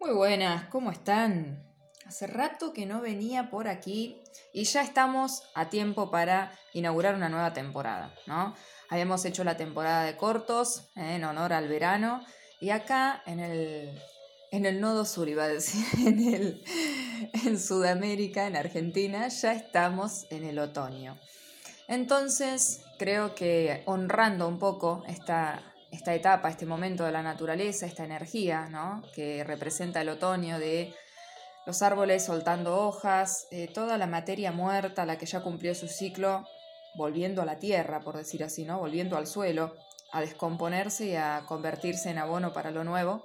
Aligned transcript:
Muy 0.00 0.12
buenas, 0.12 0.68
¿cómo 0.68 0.92
están? 0.92 1.60
Hace 2.06 2.28
rato 2.28 2.72
que 2.72 2.86
no 2.86 3.00
venía 3.00 3.50
por 3.50 3.66
aquí 3.66 4.22
y 4.52 4.62
ya 4.62 4.80
estamos 4.82 5.42
a 5.54 5.70
tiempo 5.70 6.08
para 6.08 6.52
inaugurar 6.72 7.16
una 7.16 7.28
nueva 7.28 7.52
temporada, 7.52 8.14
¿no? 8.26 8.54
Habíamos 8.90 9.24
hecho 9.24 9.42
la 9.42 9.56
temporada 9.56 10.04
de 10.04 10.16
cortos 10.16 10.88
eh, 10.94 11.16
en 11.16 11.24
honor 11.24 11.52
al 11.52 11.66
verano 11.66 12.24
y 12.60 12.70
acá 12.70 13.24
en 13.26 13.40
el, 13.40 14.00
en 14.52 14.66
el 14.66 14.80
nodo 14.80 15.04
sur, 15.04 15.28
iba 15.28 15.42
a 15.42 15.48
decir, 15.48 15.84
en, 16.06 16.32
el, 16.32 16.64
en 17.44 17.58
Sudamérica, 17.58 18.46
en 18.46 18.54
Argentina, 18.54 19.26
ya 19.26 19.52
estamos 19.52 20.26
en 20.30 20.44
el 20.44 20.60
otoño. 20.60 21.18
Entonces, 21.88 22.82
creo 23.00 23.34
que 23.34 23.82
honrando 23.86 24.46
un 24.46 24.60
poco 24.60 25.02
esta, 25.08 25.74
esta 25.98 26.14
etapa, 26.14 26.48
este 26.48 26.64
momento 26.64 27.04
de 27.04 27.12
la 27.12 27.22
naturaleza, 27.22 27.84
esta 27.84 28.04
energía. 28.04 28.68
Que 29.14 29.44
representa 29.44 30.00
el 30.00 30.08
otoño 30.08 30.58
de 30.58 30.94
los 31.66 31.82
árboles 31.82 32.24
soltando 32.24 32.78
hojas, 32.86 33.48
eh, 33.50 33.68
toda 33.68 33.98
la 33.98 34.06
materia 34.06 34.52
muerta, 34.52 35.04
la 35.04 35.18
que 35.18 35.26
ya 35.26 35.42
cumplió 35.42 35.74
su 35.74 35.88
ciclo, 35.88 36.46
volviendo 36.94 37.42
a 37.42 37.44
la 37.44 37.58
tierra, 37.58 38.00
por 38.00 38.16
decir 38.16 38.44
así, 38.44 38.64
¿no? 38.64 38.78
Volviendo 38.78 39.16
al 39.16 39.26
suelo, 39.26 39.74
a 40.12 40.20
descomponerse 40.20 41.06
y 41.06 41.16
a 41.16 41.42
convertirse 41.46 42.10
en 42.10 42.18
abono 42.18 42.52
para 42.52 42.70
lo 42.70 42.84
nuevo. 42.84 43.24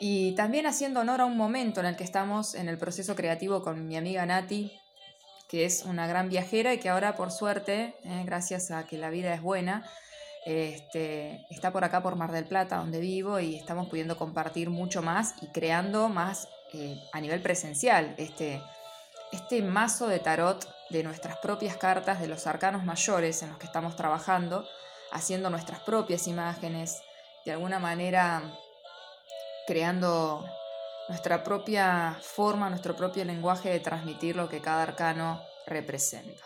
Y 0.00 0.34
también 0.34 0.66
haciendo 0.66 1.00
honor 1.00 1.20
a 1.20 1.24
un 1.24 1.36
momento 1.36 1.80
en 1.80 1.86
el 1.86 1.96
que 1.96 2.04
estamos 2.04 2.54
en 2.54 2.68
el 2.68 2.78
proceso 2.78 3.14
creativo 3.14 3.62
con 3.62 3.86
mi 3.86 3.96
amiga 3.96 4.26
Nati, 4.26 4.72
que 5.48 5.64
es 5.64 5.84
una 5.84 6.08
gran 6.08 6.28
viajera 6.28 6.74
y 6.74 6.78
que 6.78 6.88
ahora 6.88 7.14
por 7.14 7.30
suerte, 7.30 7.94
eh, 8.02 8.22
gracias 8.26 8.72
a 8.72 8.86
que 8.86 8.98
la 8.98 9.08
vida 9.08 9.32
es 9.32 9.40
buena, 9.40 9.88
este, 10.46 11.44
está 11.50 11.72
por 11.72 11.84
acá 11.84 12.02
por 12.04 12.14
Mar 12.14 12.30
del 12.30 12.44
Plata, 12.44 12.76
donde 12.76 13.00
vivo, 13.00 13.40
y 13.40 13.56
estamos 13.56 13.88
pudiendo 13.88 14.16
compartir 14.16 14.70
mucho 14.70 15.02
más 15.02 15.34
y 15.42 15.48
creando 15.48 16.08
más 16.08 16.48
eh, 16.72 16.96
a 17.12 17.20
nivel 17.20 17.42
presencial 17.42 18.14
este, 18.16 18.62
este 19.32 19.60
mazo 19.60 20.06
de 20.06 20.20
tarot 20.20 20.64
de 20.90 21.02
nuestras 21.02 21.38
propias 21.38 21.76
cartas, 21.76 22.20
de 22.20 22.28
los 22.28 22.46
arcanos 22.46 22.84
mayores 22.84 23.42
en 23.42 23.48
los 23.48 23.58
que 23.58 23.66
estamos 23.66 23.96
trabajando, 23.96 24.64
haciendo 25.10 25.50
nuestras 25.50 25.80
propias 25.80 26.28
imágenes, 26.28 27.02
de 27.44 27.50
alguna 27.50 27.80
manera 27.80 28.42
creando 29.66 30.44
nuestra 31.08 31.42
propia 31.42 32.16
forma, 32.22 32.70
nuestro 32.70 32.94
propio 32.94 33.24
lenguaje 33.24 33.68
de 33.68 33.80
transmitir 33.80 34.36
lo 34.36 34.48
que 34.48 34.60
cada 34.60 34.84
arcano 34.84 35.42
representa. 35.66 36.44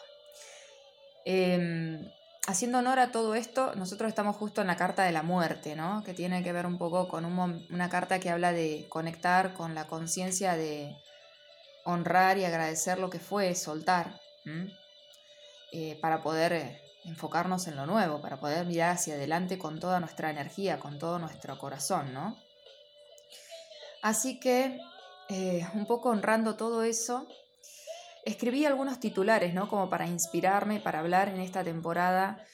Em, 1.27 2.11
haciendo 2.47 2.79
honor 2.79 2.99
a 2.99 3.13
todo 3.13 3.35
esto, 3.35 3.75
nosotros 3.75 4.09
estamos 4.09 4.37
justo 4.37 4.61
en 4.61 4.67
la 4.67 4.77
carta 4.77 5.05
de 5.05 5.13
la 5.13 5.23
muerte, 5.23 5.77
¿no? 5.77 6.03
Que 6.05 6.15
tiene 6.15 6.43
que 6.43 6.53
ver 6.53 6.67
un 6.67 6.79
poco 6.79 7.09
con 7.09 7.25
una 7.25 7.89
carta 7.89 8.21
que 8.21 8.31
habla 8.31 8.53
de 8.53 8.87
conectar 8.89 9.55
con 9.55 9.75
la 9.75 9.87
conciencia 9.87 10.57
de 10.57 10.97
honrar 11.85 12.39
y 12.39 12.45
agradecer 12.45 12.99
lo 12.99 13.11
que 13.11 13.19
fue, 13.19 13.55
soltar, 13.55 14.21
eh, 15.73 15.99
para 16.01 16.23
poder 16.23 16.53
eh, 16.53 16.81
enfocarnos 17.05 17.67
en 17.67 17.77
lo 17.77 17.87
nuevo, 17.87 18.21
para 18.21 18.41
poder 18.41 18.67
mirar 18.67 18.93
hacia 18.93 19.15
adelante 19.15 19.59
con 19.59 19.79
toda 19.79 20.01
nuestra 20.01 20.31
energía, 20.31 20.79
con 20.79 20.99
todo 20.99 21.19
nuestro 21.19 21.59
corazón, 21.59 22.13
¿no? 22.13 22.37
Así 24.03 24.41
que, 24.41 24.79
eh, 25.29 25.67
un 25.75 25.87
poco 25.87 26.09
honrando 26.09 26.57
todo 26.57 26.83
eso, 26.83 27.27
escribí 28.25 28.65
algunos 28.65 29.01
titulares, 29.01 29.55
¿no? 29.55 29.69
Como 29.69 29.91
para 29.91 30.07
inspirarme, 30.07 30.81
para 30.81 31.01
hablar 31.01 31.29
en 31.29 31.41
esta 31.41 31.65
temporada, 31.65 32.45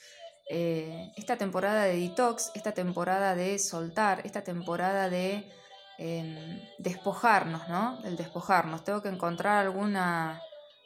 eh, 0.48 1.12
esta 1.16 1.36
temporada 1.36 1.84
de 1.84 1.98
detox, 1.98 2.50
esta 2.54 2.72
temporada 2.72 3.34
de 3.34 3.58
soltar, 3.58 4.22
esta 4.24 4.42
temporada 4.42 5.08
de 5.08 5.50
em, 5.98 6.60
despojarnos, 6.78 7.68
¿no? 7.68 7.98
El 8.04 8.16
despojarnos. 8.16 8.84
Tengo 8.84 9.02
que 9.02 9.08
encontrar 9.08 9.58
alguna 9.58 10.40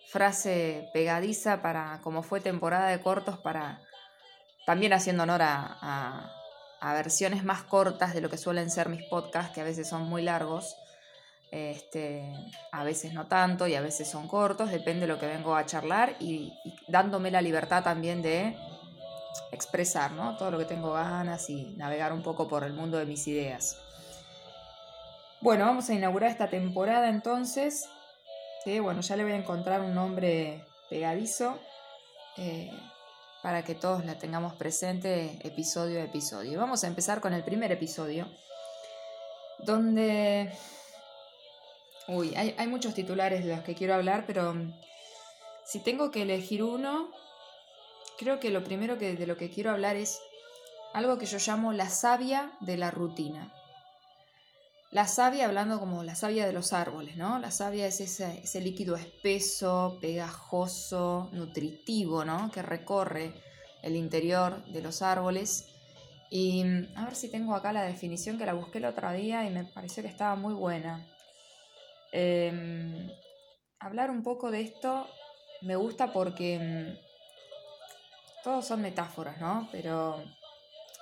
frase 0.09 0.89
pegadiza 0.93 1.63
para, 1.63 2.01
como 2.03 2.23
fue 2.23 2.41
temporada 2.41 2.89
de 2.89 3.01
cortos, 3.01 3.39
para 3.39 3.81
también 4.67 4.93
haciendo 4.93 5.25
honor 5.25 5.43
a, 5.43 6.31
a 6.81 6.95
versiones 6.95 7.45
más 7.45 7.63
cortas 7.63 8.15
de 8.15 8.21
lo 8.21 8.31
que 8.31 8.39
suelen 8.39 8.71
ser 8.71 8.89
mis 8.89 9.03
podcasts, 9.05 9.53
que 9.53 9.61
a 9.61 9.65
veces 9.65 9.89
son 9.89 10.03
muy 10.03 10.23
largos. 10.23 10.77
Este, 11.51 12.33
a 12.71 12.85
veces 12.85 13.13
no 13.13 13.27
tanto 13.27 13.67
y 13.67 13.75
a 13.75 13.81
veces 13.81 14.09
son 14.09 14.29
cortos, 14.29 14.71
depende 14.71 15.01
de 15.01 15.13
lo 15.13 15.19
que 15.19 15.27
vengo 15.27 15.57
a 15.57 15.67
charlar 15.67 16.15
y, 16.21 16.53
dándome 16.87 17.33
la 17.33 17.43
libertad 17.43 17.83
también 17.83 18.23
de 18.23 18.57
expresar 19.51 20.13
¿no? 20.13 20.37
todo 20.37 20.53
lo 20.53 20.59
que 20.59 20.65
tengo 20.65 20.93
ganas 20.93 21.51
y 21.51 21.75
navegar 21.77 22.13
un 22.13 22.23
poco 22.23 22.47
por 22.47 22.63
el 22.63 22.73
mundo 22.73 22.99
de 22.99 23.07
mis 23.07 23.27
ideas. 23.27 23.79
Bueno, 25.41 25.65
vamos 25.65 25.89
a 25.91 25.95
inaugurar 25.95 26.31
esta 26.31 26.49
temporada 26.49 27.09
entonces. 27.09 27.89
bueno, 28.65 29.01
ya 29.01 29.17
le 29.17 29.25
voy 29.25 29.33
a 29.33 29.37
encontrar 29.37 29.81
un 29.81 29.95
nombre 29.95 30.65
pegadizo 30.89 31.59
eh, 32.37 32.71
para 33.43 33.65
que 33.65 33.75
todos 33.75 34.05
la 34.05 34.19
tengamos 34.19 34.55
presente 34.55 35.39
episodio 35.43 36.01
a 36.01 36.05
episodio. 36.05 36.61
Vamos 36.61 36.85
a 36.85 36.87
empezar 36.87 37.21
con 37.21 37.33
el 37.33 37.43
primer 37.43 37.73
episodio, 37.73 38.29
donde 39.61 40.53
Uy, 42.13 42.35
hay, 42.35 42.67
muchos 42.67 42.93
titulares 42.93 43.45
de 43.45 43.55
los 43.55 43.65
que 43.65 43.77
quiero 43.77 43.95
hablar, 43.95 44.25
pero 44.27 44.53
mm, 44.53 44.75
si 45.65 45.79
tengo 45.79 46.11
que 46.11 46.23
elegir 46.23 46.65
uno, 46.65 47.13
creo 48.19 48.41
que 48.41 48.51
lo 48.51 48.65
primero 48.65 48.99
que, 48.99 49.15
de 49.15 49.29
lo 49.29 49.37
que 49.37 49.49
quiero 49.49 49.71
hablar 49.71 49.95
es 49.95 50.19
algo 50.93 51.19
que 51.19 51.27
yo 51.27 51.39
llamo 51.39 51.73
la 51.73 51.89
savia 51.89 52.51
de 52.59 52.77
la 52.77 52.91
rutina. 52.91 53.55
La 54.91 55.07
savia, 55.07 55.47
hablando 55.47 55.79
como 55.79 56.03
la 56.03 56.17
savia 56.17 56.49
de 56.49 56.53
los 56.53 56.73
árboles, 56.73 57.17
¿no? 57.17 57.39
La 57.39 57.53
savia 57.53 57.87
es 57.87 58.01
ese, 58.01 58.41
ese 58.43 58.61
líquido 58.61 58.97
espeso, 58.97 59.97
pegajoso, 60.01 61.29
nutritivo, 61.31 62.25
¿no? 62.25 62.51
Que 62.51 62.63
recorre 62.63 63.35
el 63.85 63.95
interior 63.95 64.65
de 64.65 64.83
los 64.83 65.01
árboles. 65.01 65.69
Y 66.29 66.65
mm, 66.65 66.89
a 66.97 67.05
ver 67.05 67.15
si 67.15 67.31
tengo 67.31 67.55
acá 67.55 67.73
la 67.73 67.85
definición 67.85 68.37
que 68.37 68.47
la 68.47 68.55
busqué 68.55 68.79
el 68.79 68.87
otro 68.87 69.13
día 69.13 69.47
y 69.47 69.51
me 69.51 69.63
pareció 69.63 70.03
que 70.03 70.09
estaba 70.09 70.35
muy 70.35 70.55
buena. 70.55 71.07
Em, 72.13 73.11
hablar 73.79 74.11
un 74.11 74.23
poco 74.23 74.51
de 74.51 74.63
esto 74.63 75.07
me 75.63 75.77
gusta 75.77 76.13
porque 76.13 76.59
mm, 76.59 78.43
todos 78.43 78.67
son 78.67 78.83
metáforas, 78.83 79.41
¿no? 79.41 79.69
Pero 79.71 80.23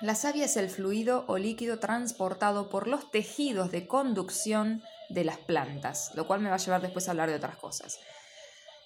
la 0.00 0.14
savia 0.14 0.44
es 0.44 0.56
el 0.56 0.70
fluido 0.70 1.24
o 1.26 1.38
líquido 1.38 1.78
transportado 1.78 2.68
por 2.68 2.86
los 2.86 3.10
tejidos 3.10 3.70
de 3.70 3.86
conducción 3.86 4.82
de 5.08 5.24
las 5.24 5.38
plantas, 5.38 6.12
lo 6.14 6.26
cual 6.26 6.40
me 6.40 6.50
va 6.50 6.56
a 6.56 6.58
llevar 6.58 6.82
después 6.82 7.08
a 7.08 7.12
hablar 7.12 7.28
de 7.28 7.36
otras 7.36 7.56
cosas. 7.56 7.98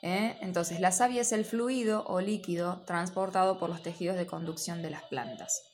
¿eh? 0.02 0.36
Entonces, 0.40 0.80
la 0.80 0.92
savia 0.92 1.22
es 1.22 1.32
el 1.32 1.44
fluido 1.44 2.04
o 2.06 2.20
líquido 2.20 2.82
transportado 2.86 3.58
por 3.58 3.70
los 3.70 3.82
tejidos 3.82 4.16
de 4.16 4.26
conducción 4.26 4.82
de 4.82 4.90
las 4.90 5.02
plantas. 5.04 5.64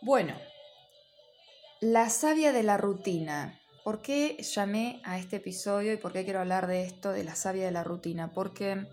Bueno, 0.00 0.34
la 1.80 2.08
savia 2.10 2.52
de 2.52 2.62
la 2.62 2.76
rutina. 2.76 3.60
¿Por 3.84 4.00
qué 4.00 4.38
llamé 4.42 5.02
a 5.04 5.18
este 5.18 5.36
episodio 5.36 5.92
y 5.92 5.98
por 5.98 6.14
qué 6.14 6.24
quiero 6.24 6.40
hablar 6.40 6.66
de 6.66 6.84
esto, 6.84 7.12
de 7.12 7.22
la 7.22 7.34
savia 7.34 7.66
de 7.66 7.70
la 7.70 7.84
rutina? 7.84 8.32
Porque 8.32 8.86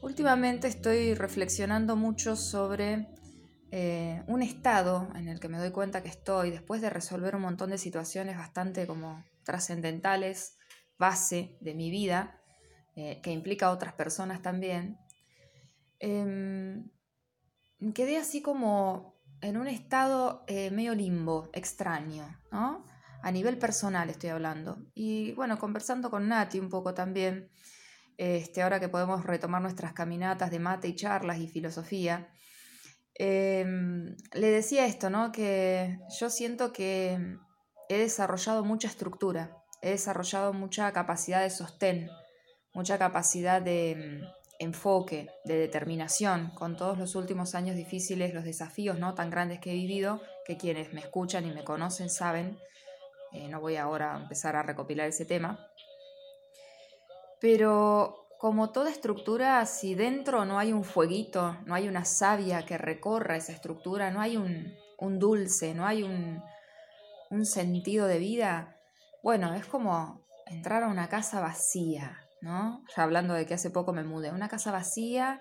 últimamente 0.00 0.68
estoy 0.68 1.14
reflexionando 1.14 1.96
mucho 1.96 2.36
sobre 2.36 3.08
eh, 3.72 4.22
un 4.28 4.42
estado 4.42 5.08
en 5.16 5.26
el 5.26 5.40
que 5.40 5.48
me 5.48 5.58
doy 5.58 5.72
cuenta 5.72 6.04
que 6.04 6.08
estoy 6.08 6.52
después 6.52 6.80
de 6.80 6.88
resolver 6.88 7.34
un 7.34 7.42
montón 7.42 7.70
de 7.70 7.78
situaciones 7.78 8.36
bastante 8.36 8.86
como 8.86 9.24
trascendentales, 9.42 10.56
base 11.00 11.56
de 11.60 11.74
mi 11.74 11.90
vida, 11.90 12.40
eh, 12.94 13.20
que 13.24 13.32
implica 13.32 13.66
a 13.66 13.72
otras 13.72 13.94
personas 13.94 14.40
también. 14.40 14.98
Em, 15.98 16.88
quedé 17.92 18.18
así 18.18 18.40
como 18.40 19.20
en 19.40 19.56
un 19.56 19.66
estado 19.66 20.44
eh, 20.46 20.70
medio 20.70 20.94
limbo, 20.94 21.50
extraño, 21.52 22.40
¿no? 22.52 22.84
A 23.22 23.30
nivel 23.30 23.58
personal 23.58 24.10
estoy 24.10 24.30
hablando. 24.30 24.78
Y 24.94 25.32
bueno, 25.32 25.58
conversando 25.58 26.10
con 26.10 26.28
Nati 26.28 26.58
un 26.58 26.68
poco 26.68 26.92
también, 26.92 27.50
este, 28.16 28.62
ahora 28.62 28.80
que 28.80 28.88
podemos 28.88 29.24
retomar 29.24 29.62
nuestras 29.62 29.92
caminatas 29.92 30.50
de 30.50 30.58
mate 30.58 30.88
y 30.88 30.96
charlas 30.96 31.38
y 31.38 31.48
filosofía, 31.48 32.28
em, 33.14 34.16
le 34.32 34.50
decía 34.50 34.86
esto, 34.86 35.08
¿no? 35.10 35.32
Que 35.32 35.98
yo 36.20 36.30
siento 36.30 36.72
que 36.72 37.18
he 37.88 37.98
desarrollado 37.98 38.64
mucha 38.64 38.88
estructura, 38.88 39.56
he 39.80 39.90
desarrollado 39.90 40.52
mucha 40.52 40.92
capacidad 40.92 41.42
de 41.42 41.50
sostén, 41.50 42.10
mucha 42.74 42.98
capacidad 42.98 43.62
de 43.62 44.20
mm, 44.20 44.64
enfoque, 44.64 45.28
de 45.44 45.56
determinación, 45.56 46.50
con 46.54 46.76
todos 46.76 46.98
los 46.98 47.14
últimos 47.14 47.54
años 47.54 47.76
difíciles, 47.76 48.34
los 48.34 48.44
desafíos 48.44 48.98
no 48.98 49.14
tan 49.14 49.30
grandes 49.30 49.60
que 49.60 49.72
he 49.72 49.74
vivido, 49.74 50.20
que 50.44 50.56
quienes 50.56 50.92
me 50.92 51.00
escuchan 51.00 51.46
y 51.46 51.52
me 51.52 51.64
conocen 51.64 52.10
saben, 52.10 52.58
eh, 53.32 53.48
no 53.48 53.60
voy 53.60 53.76
ahora 53.76 54.14
a 54.14 54.18
empezar 54.20 54.56
a 54.56 54.62
recopilar 54.62 55.08
ese 55.08 55.24
tema. 55.24 55.58
Pero 57.40 58.22
como 58.42 58.70
toda 58.70 58.90
estructura, 58.90 59.64
si 59.66 59.94
dentro 59.94 60.44
no 60.44 60.58
hay 60.58 60.72
un 60.72 60.82
fueguito, 60.82 61.56
no 61.64 61.76
hay 61.76 61.88
una 61.88 62.04
savia 62.04 62.66
que 62.66 62.76
recorra 62.76 63.36
esa 63.36 63.52
estructura, 63.52 64.10
no 64.10 64.20
hay 64.20 64.36
un, 64.36 64.76
dulce, 65.18 65.74
no 65.74 65.86
hay 65.86 66.02
un, 66.02 66.42
sentido 67.44 68.08
de 68.08 68.18
vida, 68.18 68.76
bueno, 69.22 69.54
es 69.54 69.64
como 69.66 70.26
entrar 70.46 70.82
a 70.82 70.88
una 70.88 71.08
casa 71.08 71.40
vacía, 71.40 72.18
¿no? 72.40 72.84
Ya 72.96 73.04
hablando 73.04 73.32
de 73.32 73.46
que 73.46 73.54
hace 73.54 73.70
poco 73.70 73.92
me 73.92 74.02
mudé, 74.02 74.32
una 74.32 74.48
casa 74.48 74.72
vacía, 74.72 75.40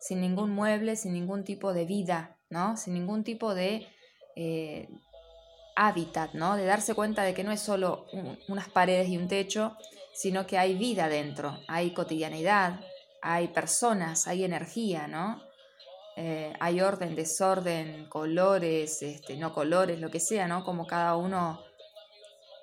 sin 0.00 0.22
ningún 0.22 0.50
mueble, 0.50 0.96
sin 0.96 1.12
ningún 1.12 1.44
tipo 1.44 1.74
de 1.74 1.84
vida, 1.84 2.38
¿no? 2.48 2.78
Sin 2.78 2.94
ningún 2.94 3.24
tipo 3.24 3.54
de 3.54 3.86
eh, 4.36 4.88
hábitat, 5.78 6.32
¿no? 6.34 6.56
De 6.56 6.64
darse 6.64 6.94
cuenta 6.94 7.22
de 7.22 7.34
que 7.34 7.44
no 7.44 7.52
es 7.52 7.60
solo 7.60 8.06
unas 8.48 8.68
paredes 8.68 9.08
y 9.08 9.16
un 9.16 9.28
techo, 9.28 9.76
sino 10.12 10.46
que 10.46 10.58
hay 10.58 10.74
vida 10.76 11.08
dentro, 11.08 11.60
hay 11.68 11.92
cotidianidad, 11.92 12.80
hay 13.22 13.48
personas, 13.48 14.26
hay 14.26 14.44
energía, 14.44 15.06
¿no? 15.06 15.40
Eh, 16.16 16.52
hay 16.58 16.80
orden, 16.80 17.14
desorden, 17.14 18.08
colores, 18.08 19.02
este, 19.02 19.36
no 19.36 19.54
colores, 19.54 20.00
lo 20.00 20.10
que 20.10 20.18
sea, 20.18 20.48
¿no? 20.48 20.64
Como 20.64 20.84
cada 20.84 21.14
uno 21.14 21.62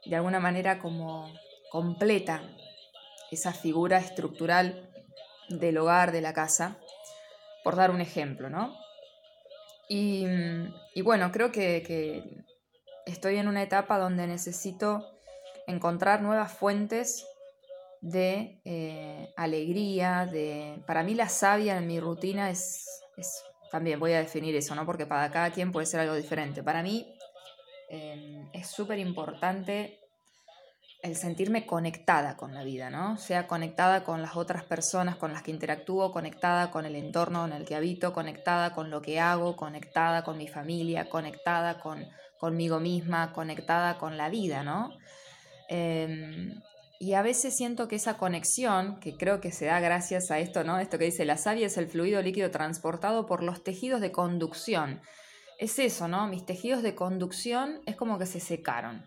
de 0.06 0.17
alguna 0.17 0.41
manera 0.41 0.79
como 0.79 1.31
completa 1.71 2.44
esa 3.31 3.53
figura 3.53 3.97
estructural 3.97 4.89
del 5.47 5.77
hogar, 5.77 6.12
de 6.12 6.19
la 6.19 6.33
casa, 6.33 6.77
por 7.63 7.77
dar 7.77 7.91
un 7.91 8.01
ejemplo, 8.01 8.50
¿no? 8.50 8.75
Y, 9.88 10.25
bueno, 11.01 11.31
creo 11.31 11.51
que, 11.51 12.44
estoy 13.05 13.37
en 13.37 13.47
una 13.47 13.63
etapa 13.63 13.97
donde 13.97 14.27
necesito 14.27 15.05
encontrar 15.67 16.21
nuevas 16.21 16.51
fuentes 16.51 17.25
de 18.01 18.59
eh, 18.65 19.33
alegría, 19.35 20.25
de... 20.25 20.83
Para 20.85 21.03
mí 21.03 21.15
la 21.15 21.29
savia 21.29 21.77
en 21.77 21.87
mi 21.87 21.99
rutina 21.99 22.49
es, 22.49 22.85
también 23.71 23.99
voy 23.99 24.13
a 24.13 24.19
definir 24.19 24.55
eso, 24.55 24.75
¿no? 24.75 24.85
Porque 24.85 25.05
para 25.05 25.31
cada 25.31 25.51
quien 25.51 25.71
puede 25.71 25.85
ser 25.85 26.01
algo 26.01 26.15
diferente. 26.15 26.61
Para 26.61 26.83
mí 26.83 27.15
em, 27.89 28.47
es 28.53 28.67
súper 28.67 28.99
importante 28.99 29.99
el 31.05 31.15
sentirme 31.15 31.67
conectada 31.67 32.35
con 32.35 32.55
la 32.55 32.63
vida, 32.63 32.89
¿no? 32.89 33.17
Sea 33.17 33.45
conectada 33.45 34.03
con 34.03 34.23
las 34.23 34.35
otras 34.35 34.63
personas 34.63 35.15
con 35.15 35.31
las 35.31 35.43
que 35.43 35.51
interactúo, 35.51 36.11
conectada 36.11 36.71
con 36.71 36.85
el 36.85 36.95
entorno 36.95 37.45
en 37.45 37.53
el 37.53 37.63
que 37.63 37.75
habito, 37.75 38.11
conectada 38.11 38.73
con 38.73 38.89
lo 38.89 39.03
que 39.03 39.19
hago, 39.19 39.55
conectada 39.55 40.23
con 40.23 40.37
mi 40.37 40.47
familia, 40.47 41.07
conectada 41.07 41.79
con, 41.79 42.03
conmigo 42.39 42.79
misma, 42.79 43.33
conectada 43.33 43.99
con 43.99 44.17
la 44.17 44.29
vida, 44.29 44.63
¿no? 44.63 44.97
Em, 45.69 46.59
y 46.99 47.13
a 47.13 47.21
veces 47.21 47.55
siento 47.55 47.87
que 47.87 47.97
esa 47.97 48.17
conexión, 48.17 48.99
que 48.99 49.15
creo 49.15 49.41
que 49.41 49.51
se 49.51 49.65
da 49.65 49.79
gracias 49.79 50.31
a 50.31 50.39
esto, 50.39 50.63
¿no? 50.63 50.79
Esto 50.79 50.97
que 50.97 51.05
dice 51.05 51.23
la 51.23 51.37
savia 51.37 51.67
es 51.67 51.77
el 51.77 51.87
fluido 51.87 52.19
líquido 52.23 52.49
transportado 52.49 53.27
por 53.27 53.43
los 53.43 53.63
tejidos 53.63 54.01
de 54.01 54.11
conducción. 54.11 55.01
Es 55.59 55.77
eso, 55.77 56.07
¿no? 56.07 56.27
Mis 56.27 56.47
tejidos 56.47 56.81
de 56.81 56.95
conducción 56.95 57.81
es 57.85 57.95
como 57.95 58.17
que 58.17 58.25
se 58.25 58.39
secaron. 58.39 59.05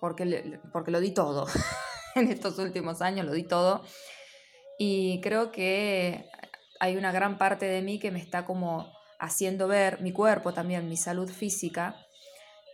Porque, 0.00 0.60
porque 0.72 0.90
lo 0.90 1.00
di 1.00 1.12
todo. 1.12 1.46
en 2.14 2.30
estos 2.30 2.58
últimos 2.58 3.02
años 3.02 3.26
lo 3.26 3.32
di 3.32 3.44
todo. 3.44 3.82
Y 4.78 5.20
creo 5.20 5.52
que 5.52 6.28
hay 6.80 6.96
una 6.96 7.12
gran 7.12 7.38
parte 7.38 7.66
de 7.66 7.82
mí 7.82 7.98
que 7.98 8.10
me 8.10 8.18
está 8.18 8.44
como 8.44 8.92
haciendo 9.18 9.68
ver, 9.68 10.00
mi 10.00 10.12
cuerpo 10.12 10.52
también, 10.52 10.88
mi 10.88 10.96
salud 10.96 11.30
física, 11.30 11.96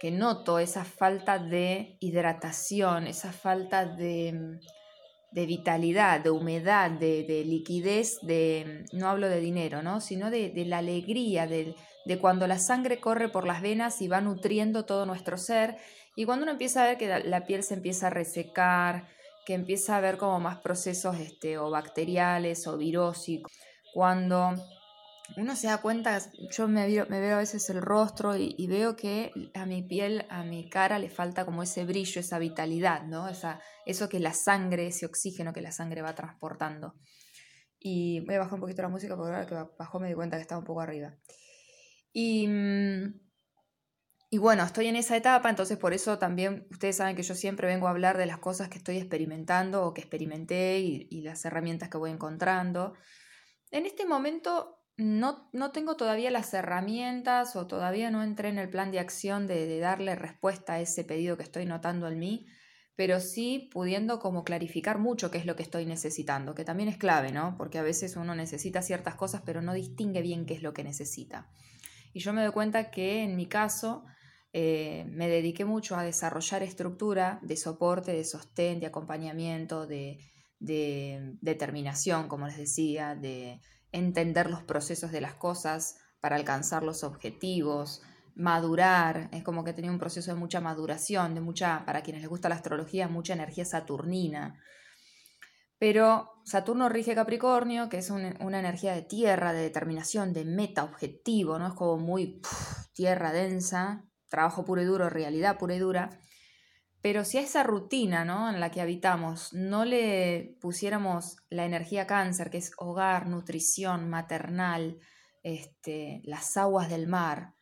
que 0.00 0.10
noto 0.10 0.58
esa 0.58 0.84
falta 0.84 1.38
de 1.38 1.96
hidratación, 2.00 3.06
esa 3.06 3.32
falta 3.32 3.84
de, 3.84 4.58
vitalidad, 5.32 6.20
de 6.20 6.30
humedad, 6.30 6.90
de, 6.90 7.44
liquidez, 7.46 8.18
de, 8.22 8.86
no 8.92 9.08
hablo 9.08 9.28
de 9.28 9.40
dinero, 9.40 9.82
¿no? 9.82 10.00
sino 10.00 10.30
de, 10.30 10.52
la 10.66 10.78
alegría, 10.78 11.46
de, 11.46 11.76
de 12.06 12.18
cuando 12.18 12.46
la 12.46 12.58
sangre 12.58 12.98
corre 12.98 13.28
por 13.28 13.46
las 13.46 13.60
venas 13.60 14.00
y 14.00 14.08
va 14.08 14.22
nutriendo 14.22 14.86
todo 14.86 15.04
nuestro 15.04 15.36
ser 15.36 15.76
y 16.20 16.26
cuando 16.26 16.42
uno 16.42 16.52
empieza 16.52 16.84
a 16.84 16.86
ver 16.86 16.98
que 16.98 17.08
la, 17.08 17.46
piel 17.46 17.62
se 17.62 17.72
empieza 17.72 18.08
a 18.08 18.10
resecar, 18.10 19.08
que 19.46 19.54
empieza 19.54 19.96
a 19.96 20.02
ver 20.02 20.18
como 20.18 20.38
más 20.38 20.58
procesos 20.58 21.18
este, 21.18 21.56
o 21.56 21.70
bacteriales 21.70 22.66
o 22.66 22.76
virósicos, 22.76 23.50
cuando 23.94 24.52
uno 25.38 25.56
se 25.56 25.68
da 25.68 25.80
cuenta, 25.80 26.20
yo 26.50 26.68
me 26.68 26.86
veo, 26.86 27.06
me 27.08 27.20
veo 27.20 27.36
a 27.36 27.38
veces 27.38 27.70
el 27.70 27.80
rostro 27.80 28.36
y, 28.36 28.66
veo 28.66 28.96
que 28.96 29.32
a 29.54 29.64
mi 29.64 29.80
piel, 29.82 30.26
a 30.28 30.44
mi 30.44 30.68
cara 30.68 30.98
le 30.98 31.08
falta 31.08 31.46
como 31.46 31.62
ese 31.62 31.86
brillo, 31.86 32.20
esa 32.20 32.38
vitalidad, 32.38 33.04
¿no? 33.04 33.26
Esa, 33.26 33.58
eso 33.86 34.10
que 34.10 34.20
la 34.20 34.34
sangre, 34.34 34.88
ese 34.88 35.06
oxígeno 35.06 35.54
que 35.54 35.62
la 35.62 35.72
sangre 35.72 36.02
va 36.02 36.14
transportando. 36.14 36.96
Y 37.78 38.20
voy 38.26 38.34
a 38.34 38.40
bajar 38.40 38.56
un 38.56 38.60
poquito 38.60 38.82
la 38.82 38.88
música 38.88 39.16
porque 39.16 39.32
ahora 39.32 39.46
que 39.46 39.72
bajó 39.78 40.00
me 40.00 40.08
di 40.08 40.14
cuenta 40.14 40.36
que 40.36 40.42
estaba 40.42 40.58
un 40.58 40.66
poco 40.66 40.82
arriba. 40.82 41.16
Y 42.12 42.46
mm, 42.46 43.29
y 44.32 44.38
bueno, 44.38 44.62
estoy 44.62 44.86
en 44.86 44.94
esa 44.94 45.16
etapa, 45.16 45.50
entonces 45.50 45.76
por 45.76 45.92
eso 45.92 46.18
también 46.18 46.64
ustedes 46.70 46.96
saben 46.96 47.16
que 47.16 47.24
yo 47.24 47.34
siempre 47.34 47.66
vengo 47.66 47.88
a 47.88 47.90
hablar 47.90 48.16
de 48.16 48.26
las 48.26 48.38
cosas 48.38 48.68
que 48.68 48.78
estoy 48.78 48.96
experimentando 48.96 49.84
o 49.84 49.92
que 49.92 50.02
experimenté 50.02 50.78
y, 50.78 51.22
las 51.22 51.44
herramientas 51.44 51.88
que 51.88 51.98
voy 51.98 52.12
encontrando. 52.12 52.94
En 53.72 53.86
este 53.86 54.06
momento 54.06 54.84
no, 54.96 55.50
no, 55.52 55.72
tengo 55.72 55.96
todavía 55.96 56.30
las 56.30 56.54
herramientas 56.54 57.56
o 57.56 57.66
todavía 57.66 58.12
no 58.12 58.22
entré 58.22 58.50
en 58.50 58.58
el 58.58 58.70
plan 58.70 58.92
de 58.92 59.00
acción 59.00 59.48
de, 59.48 59.66
de, 59.66 59.80
darle 59.80 60.14
respuesta 60.14 60.74
a 60.74 60.80
ese 60.80 61.02
pedido 61.02 61.36
que 61.36 61.42
estoy 61.42 61.66
notando 61.66 62.06
en 62.06 62.20
mí, 62.20 62.46
pero 62.94 63.18
sí 63.18 63.68
pudiendo 63.72 64.20
como 64.20 64.44
clarificar 64.44 65.00
mucho 65.00 65.32
qué 65.32 65.38
es 65.38 65.46
lo 65.46 65.56
que 65.56 65.64
estoy 65.64 65.86
necesitando, 65.86 66.54
que 66.54 66.64
también 66.64 66.88
es 66.88 66.98
clave, 66.98 67.32
¿no? 67.32 67.56
Porque 67.58 67.78
a 67.78 67.82
veces 67.82 68.14
uno 68.14 68.36
necesita 68.36 68.80
ciertas 68.80 69.16
cosas 69.16 69.42
pero 69.44 69.60
no 69.60 69.72
distingue 69.74 70.22
bien 70.22 70.46
qué 70.46 70.54
es 70.54 70.62
lo 70.62 70.72
que 70.72 70.84
necesita. 70.84 71.50
Y 72.12 72.20
yo 72.20 72.32
me 72.32 72.42
doy 72.42 72.52
cuenta 72.52 72.92
que 72.92 73.24
en 73.24 73.34
mi 73.34 73.46
caso 73.46 74.04
eh, 74.52 75.06
me 75.10 75.28
dediqué 75.28 75.64
mucho 75.64 75.96
a 75.96 76.02
desarrollar 76.02 76.62
estructura 76.62 77.38
de 77.42 77.56
soporte, 77.56 78.12
de 78.12 78.24
sostén, 78.24 78.80
de 78.80 78.86
acompañamiento, 78.86 79.86
de, 79.86 80.18
determinación, 80.58 82.28
como 82.28 82.46
les 82.46 82.58
decía, 82.58 83.14
de 83.14 83.60
entender 83.92 84.50
los 84.50 84.62
procesos 84.62 85.10
de 85.10 85.22
las 85.22 85.34
cosas 85.34 85.96
para 86.20 86.36
alcanzar 86.36 86.82
los 86.82 87.02
objetivos, 87.02 88.02
madurar, 88.34 89.30
es 89.32 89.42
como 89.42 89.64
que 89.64 89.72
tenía 89.72 89.90
un 89.90 89.98
proceso 89.98 90.32
de 90.32 90.38
mucha 90.38 90.60
maduración, 90.60 91.34
de 91.34 91.40
mucha, 91.40 91.84
para 91.86 92.02
quienes 92.02 92.20
les 92.20 92.28
gusta 92.28 92.50
la 92.50 92.56
astrología, 92.56 93.08
mucha 93.08 93.32
energía 93.32 93.64
saturnina. 93.64 94.60
Pero 95.78 96.28
Saturno 96.44 96.90
rige 96.90 97.14
Capricornio, 97.14 97.88
que 97.88 97.96
es 97.96 98.10
una 98.10 98.58
energía 98.58 98.92
de 98.92 99.00
tierra, 99.00 99.54
de 99.54 99.62
determinación, 99.62 100.34
de 100.34 100.44
meta, 100.44 100.84
objetivo, 100.84 101.58
¿no? 101.58 101.68
Es 101.68 101.72
como 101.74 101.96
muy 101.96 102.42
tierra 102.92 103.32
densa, 103.32 104.09
trabajo 104.30 104.64
puro 104.64 104.80
y 104.80 104.86
duro, 104.86 105.10
realidad 105.10 105.58
pura 105.58 105.74
y 105.74 105.78
dura. 105.78 106.08
Pero 107.02 107.24
si 107.24 107.38
a 107.38 107.42
esa 107.42 107.62
rutina 107.62 108.24
¿no? 108.24 108.48
en 108.50 108.60
la 108.60 108.70
que 108.70 108.80
habitamos 108.80 109.52
no 109.52 109.84
le 109.84 110.56
pusiéramos 110.60 111.36
la 111.48 111.64
energía 111.64 112.06
cáncer, 112.06 112.50
que 112.50 112.58
es 112.58 112.72
hogar, 112.78 113.26
nutrición, 113.26 114.08
maternal, 114.08 114.98
este, 115.42 116.22
las 116.24 116.56
aguas 116.56 116.88
del 116.90 117.06
mar, 117.06 117.54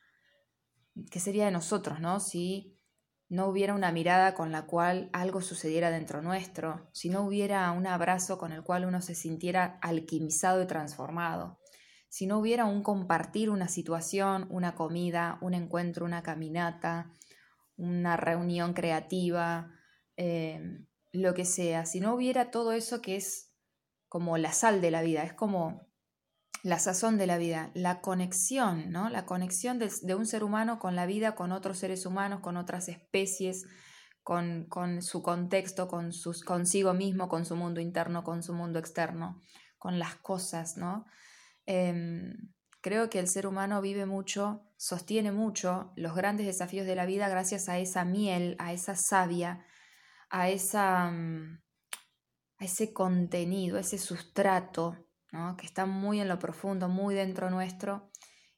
¿qué 1.11 1.21
sería 1.21 1.45
de 1.45 1.53
nosotros 1.53 2.01
¿no? 2.01 2.19
si 2.19 2.77
no 3.29 3.47
hubiera 3.47 3.75
una 3.75 3.93
mirada 3.93 4.35
con 4.35 4.51
la 4.51 4.67
cual 4.67 5.11
algo 5.13 5.41
sucediera 5.41 5.91
dentro 5.91 6.21
nuestro, 6.21 6.89
si 6.93 7.09
no 7.09 7.23
hubiera 7.23 7.71
un 7.73 7.87
abrazo 7.87 8.39
con 8.39 8.53
el 8.53 8.65
cual 8.65 8.87
uno 8.87 9.01
se 9.03 9.15
sintiera 9.15 9.79
alquimizado 9.83 10.63
y 10.63 10.67
transformado? 10.67 11.58
Si 12.09 12.27
no 12.27 12.39
hubiera 12.39 12.65
un 12.65 12.83
compartir 12.83 13.51
una 13.51 13.69
situación, 13.69 14.47
una 14.51 14.75
comida, 14.75 15.39
un 15.41 15.55
encuentro, 15.55 16.05
una 16.05 16.23
caminata, 16.23 17.13
una 17.77 18.17
reunión 18.17 18.73
creativa, 18.75 19.71
em, 20.17 20.87
lo 21.13 21.35
que 21.35 21.45
sea, 21.45 21.87
si 21.87 22.01
no 22.01 22.15
hubiera 22.15 22.51
todo 22.51 22.73
eso 22.73 23.01
que 23.01 23.17
es 23.17 23.53
como 24.09 24.39
la 24.39 24.53
sal 24.53 24.81
de 24.81 24.91
la 24.91 25.03
vida, 25.03 25.23
es 25.23 25.33
como 25.33 25.87
la 26.63 26.79
sazón 26.79 27.19
de 27.19 27.27
la 27.27 27.39
vida, 27.39 27.71
la 27.75 28.01
conexión, 28.01 28.91
¿no? 28.91 29.09
La 29.11 29.27
conexión 29.27 29.79
de, 29.79 30.15
un 30.15 30.27
ser 30.27 30.43
humano 30.43 30.79
con 30.79 30.97
la 30.97 31.07
vida, 31.07 31.35
con 31.35 31.53
otros 31.53 31.79
seres 31.79 32.05
humanos, 32.05 32.41
con 32.41 32.57
otras 32.57 32.89
especies, 32.89 33.65
con, 34.23 34.67
con 34.69 35.03
su 35.03 35.23
contexto, 35.23 35.89
con 35.89 36.13
sus, 36.13 36.43
consigo 36.43 36.95
mismo, 36.95 37.29
con 37.29 37.45
su 37.45 37.55
mundo 37.55 37.81
interno, 37.81 38.25
con 38.25 38.43
su 38.43 38.55
mundo 38.55 38.79
externo, 38.79 39.41
con 39.79 39.99
las 39.99 40.17
cosas, 40.17 40.77
¿no? 40.77 41.07
Em, 41.71 42.33
creo 42.81 43.11
que 43.11 43.19
el 43.19 43.29
ser 43.29 43.47
humano 43.47 43.83
vive 43.83 44.07
mucho, 44.07 44.63
sostiene 44.79 45.33
mucho 45.33 45.93
los 45.97 46.15
grandes 46.15 46.47
desafíos 46.47 46.87
de 46.87 46.95
la 46.95 47.05
vida 47.05 47.29
gracias 47.29 47.69
a 47.69 47.79
esa 47.79 48.07
miel, 48.07 48.57
a 48.59 48.73
esa 48.73 48.97
savia, 48.97 49.67
a, 50.31 50.49
esa, 50.49 51.11
mm, 51.11 51.61
a 52.57 52.65
ese 52.65 52.95
contenido, 52.95 53.77
a 53.77 53.81
ese 53.81 53.99
sustrato, 53.99 55.05
que 55.59 55.67
está 55.67 55.85
muy 55.85 56.21
en 56.23 56.29
lo 56.29 56.39
profundo, 56.39 56.89
muy 56.89 57.15
dentro 57.15 57.51
nuestro 57.51 58.09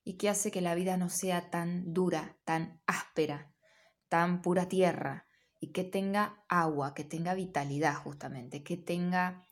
y 0.05 0.17
que 0.17 0.29
hace 0.29 0.53
que 0.53 0.61
la 0.61 0.77
vida 0.77 0.97
no 0.97 1.09
sea 1.09 1.51
tan 1.51 1.93
dura, 1.93 2.39
tan 2.45 2.81
áspera, 2.87 3.53
tan 4.09 4.41
pura 4.41 4.69
tierra 4.69 5.27
y 5.59 5.73
que 5.73 5.83
tenga 5.83 6.45
agua, 6.49 6.95
que 6.95 7.03
tenga 7.03 7.35
vitalidad 7.35 7.97
justamente, 7.97 8.63
que 8.63 8.77
tenga 8.77 9.45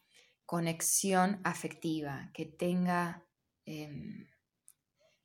conexión 0.46 1.40
afectiva, 1.42 2.30
que 2.32 2.44
tenga 2.46 3.27
Em, 3.70 4.26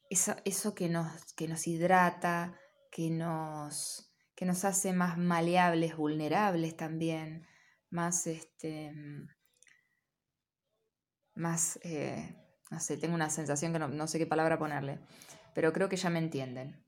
eso, 0.10 0.76
que, 0.76 0.90
nos, 0.90 1.34
que 1.34 1.48
nos 1.48 1.66
hidrata, 1.66 2.60
que 2.92 3.10
nos, 3.10 4.14
que 4.36 4.46
nos 4.46 4.66
hace 4.66 4.92
más 4.92 5.18
maleables, 5.18 5.96
vulnerables 5.96 6.76
también, 6.76 7.48
más, 7.90 8.28
este, 8.28 8.92
más, 11.36 11.80
eh, 11.84 12.36
no 12.70 12.82
sé, 12.82 12.98
tengo 12.98 13.16
una 13.16 13.30
sensación 13.30 13.72
que 13.72 13.80
no, 13.80 14.08
sé 14.08 14.20
qué 14.20 14.28
palabra 14.28 14.60
ponerle, 14.60 15.00
pero 15.56 15.72
creo 15.72 15.88
que 15.88 15.96
ya 15.96 16.10
me 16.10 16.20
entienden. 16.20 16.86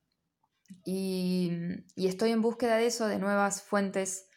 Y, 0.84 1.54
y 1.96 2.08
estoy 2.08 2.32
en 2.32 2.42
búsqueda 2.42 2.76
de 2.76 2.88
eso, 2.88 3.08
de 3.08 3.18
nuevas 3.18 3.62
fuentes 3.62 4.28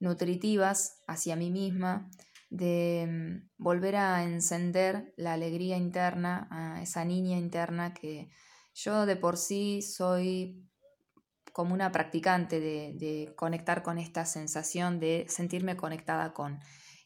nutritivas 0.00 1.02
hacia 1.06 1.36
mí 1.36 1.50
misma, 1.50 2.10
de 2.52 3.06
mm, 3.08 3.48
volver 3.56 3.96
a 3.96 4.24
encender 4.24 5.14
la 5.16 5.32
alegría 5.32 5.78
interna, 5.78 6.48
a 6.50 6.82
esa 6.82 7.02
niña 7.04 7.38
interna 7.38 7.94
que 7.94 8.28
yo 8.74 9.06
de 9.06 9.16
por 9.16 9.38
sí 9.38 9.80
soy 9.80 10.68
como 11.52 11.72
una 11.72 11.92
practicante 11.92 12.60
de, 12.60 13.32
conectar 13.36 13.82
con 13.82 13.98
esta 13.98 14.26
sensación 14.26 15.00
de 15.00 15.26
sentirme 15.28 15.76
conectada 15.76 16.34
con. 16.34 16.60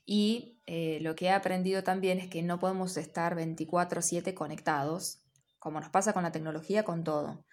Y 0.04 0.60
eh, 0.66 0.98
lo 1.00 1.14
que 1.14 1.26
he 1.26 1.30
aprendido 1.30 1.82
también 1.84 2.18
es 2.18 2.28
que 2.28 2.42
no 2.42 2.58
podemos 2.58 2.96
estar 2.96 3.36
24/7 3.36 4.34
conectados, 4.34 5.22
como 5.58 5.80
nos 5.80 5.90
pasa 5.90 6.12
con 6.12 6.24
la 6.24 6.32
tecnología, 6.32 6.84
con 6.84 7.04
todo. 7.04 7.44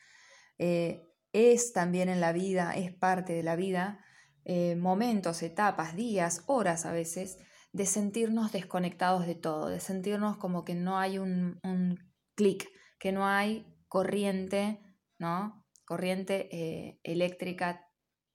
Eh, 0.58 1.08
es 1.32 1.74
también 1.74 2.10
en 2.10 2.22
la 2.22 2.32
vida, 2.32 2.74
es 2.76 2.92
parte 2.94 3.34
de 3.34 3.44
la 3.44 3.56
vida, 3.56 4.04
eh, 4.46 4.76
momentos, 4.76 5.42
etapas, 5.44 5.96
días, 5.96 6.44
horas 6.48 6.86
a 6.86 6.92
veces, 6.92 7.38
de 7.74 7.86
sentirnos 7.88 8.52
desconectados 8.52 9.26
de 9.26 9.36
todo, 9.36 9.68
de 9.68 9.80
sentirnos 9.80 10.38
como 10.38 10.64
que 10.64 10.76
no 10.76 11.00
hay 11.00 11.18
un, 11.18 11.60
un 11.64 12.00
clic, 12.36 12.70
que 13.00 13.12
no 13.12 13.28
hay 13.28 13.66
corriente, 13.88 14.80
¿no? 15.18 15.66
Corriente 15.86 16.50
eh, 16.56 17.00
eléctrica 17.04 17.90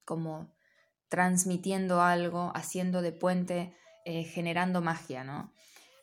como 0.05 0.55
transmitiendo 1.09 2.03
algo, 2.03 2.53
haciendo 2.55 3.01
de 3.01 3.13
puente, 3.13 3.75
eh, 4.05 4.25
generando 4.25 4.81
magia, 4.83 5.25
¿no? 5.25 5.55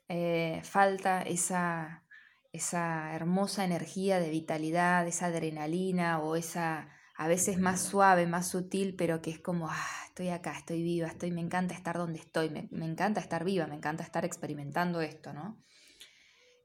Eh, 0.07 0.61
falta 0.63 1.21
esa, 1.21 2.05
esa 2.53 3.13
hermosa 3.13 3.65
energía 3.65 4.19
de 4.19 4.29
vitalidad, 4.29 5.05
esa 5.07 5.27
adrenalina 5.27 6.19
o 6.19 6.35
esa 6.35 6.94
a 7.17 7.27
veces 7.27 7.57
más 7.57 7.81
suave, 7.81 8.27
más 8.27 8.49
sutil, 8.49 8.95
pero 8.95 9.21
que 9.21 9.31
es 9.31 9.39
como, 9.39 9.69
ah, 9.69 9.87
estoy 10.07 10.29
acá, 10.29 10.57
estoy 10.57 10.83
viva, 10.83 11.07
estoy, 11.07 11.31
me 11.31 11.41
encanta 11.41 11.73
estar 11.73 11.97
donde 11.97 12.19
estoy, 12.19 12.49
me, 12.49 12.85
encanta 12.85 13.21
estar 13.21 13.45
viva, 13.45 13.67
me 13.67 13.75
encanta 13.75 14.03
estar 14.03 14.25
experimentando 14.25 15.01
esto, 15.01 15.33
¿no? 15.33 15.63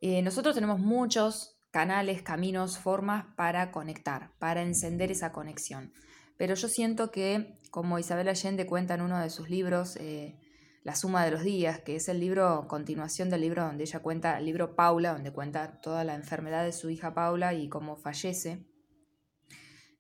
Eh, 0.00 0.22
nosotros 0.22 0.54
tenemos 0.54 0.80
muchos 0.80 1.60
canales, 1.70 2.22
caminos, 2.22 2.78
formas 2.78 3.26
para 3.36 3.70
conectar, 3.70 4.32
para 4.38 4.62
encender 4.62 5.12
esa 5.12 5.30
conexión. 5.30 5.92
Pero 6.36 6.54
yo 6.54 6.68
siento 6.68 7.10
que, 7.12 7.58
como 7.70 7.98
Isabel 7.98 8.28
Allende 8.28 8.66
cuenta 8.66 8.94
en 8.94 9.02
uno 9.02 9.20
de 9.20 9.30
sus 9.30 9.50
libros, 9.50 9.96
eh, 9.96 10.36
La 10.82 10.96
suma 10.96 11.22
de 11.26 11.30
los 11.30 11.42
días, 11.42 11.80
que 11.80 11.96
es 11.96 12.08
el 12.08 12.18
libro, 12.18 12.66
continuación 12.66 13.28
del 13.28 13.42
libro 13.42 13.62
donde 13.62 13.84
ella 13.84 14.00
cuenta, 14.00 14.38
el 14.38 14.46
libro 14.46 14.74
Paula, 14.74 15.12
donde 15.12 15.30
cuenta 15.30 15.78
toda 15.82 16.04
la 16.04 16.14
enfermedad 16.14 16.64
de 16.64 16.72
su 16.72 16.88
hija 16.88 17.12
Paula 17.12 17.52
y 17.52 17.68
cómo 17.68 17.96
fallece. 17.96 18.69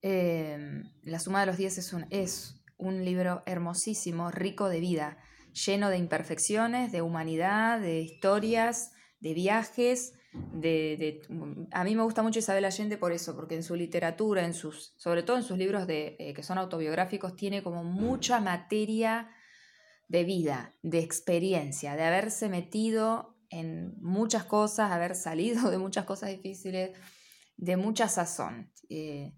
Em, 0.02 0.84
la 1.02 1.18
suma 1.18 1.40
de 1.40 1.46
los 1.46 1.56
días 1.56 1.76
es 1.78 1.92
un, 1.92 2.06
es 2.10 2.62
un 2.78 3.04
libro 3.04 3.42
hermosísimo, 3.46 4.30
rico 4.30 4.68
de 4.68 4.80
vida, 4.80 5.18
lleno 5.52 5.90
de 5.90 5.98
imperfecciones, 5.98 6.92
de 6.92 7.02
humanidad, 7.02 7.80
de 7.80 8.00
historias, 8.00 8.92
de 9.20 9.34
viajes. 9.34 10.14
De, 10.32 11.20
a 11.72 11.84
mí 11.84 11.96
me 11.96 12.02
gusta 12.02 12.22
mucho 12.22 12.38
Isabel 12.38 12.64
Allende 12.64 12.96
por 12.96 13.12
eso, 13.12 13.34
porque 13.34 13.56
en 13.56 13.62
su 13.62 13.74
literatura, 13.74 14.44
en 14.44 14.54
sus, 14.54 14.94
sobre 14.96 15.22
todo 15.22 15.36
en 15.36 15.42
sus 15.42 15.58
libros 15.58 15.86
de, 15.86 16.16
eh, 16.18 16.32
que 16.34 16.42
son 16.42 16.58
autobiográficos, 16.58 17.36
tiene 17.36 17.62
como 17.62 17.84
mucha 17.84 18.40
materia 18.40 19.30
de 20.08 20.24
vida, 20.24 20.74
de 20.82 21.00
experiencia, 21.00 21.94
de 21.94 22.04
haberse 22.04 22.48
metido 22.48 23.36
en 23.50 23.94
muchas 24.00 24.44
cosas, 24.44 24.92
haber 24.92 25.14
salido 25.14 25.70
de 25.70 25.78
muchas 25.78 26.04
cosas 26.04 26.30
difíciles, 26.30 26.96
de 27.56 27.76
mucha 27.76 28.08
sazón. 28.08 28.72
Eh, 28.88 29.34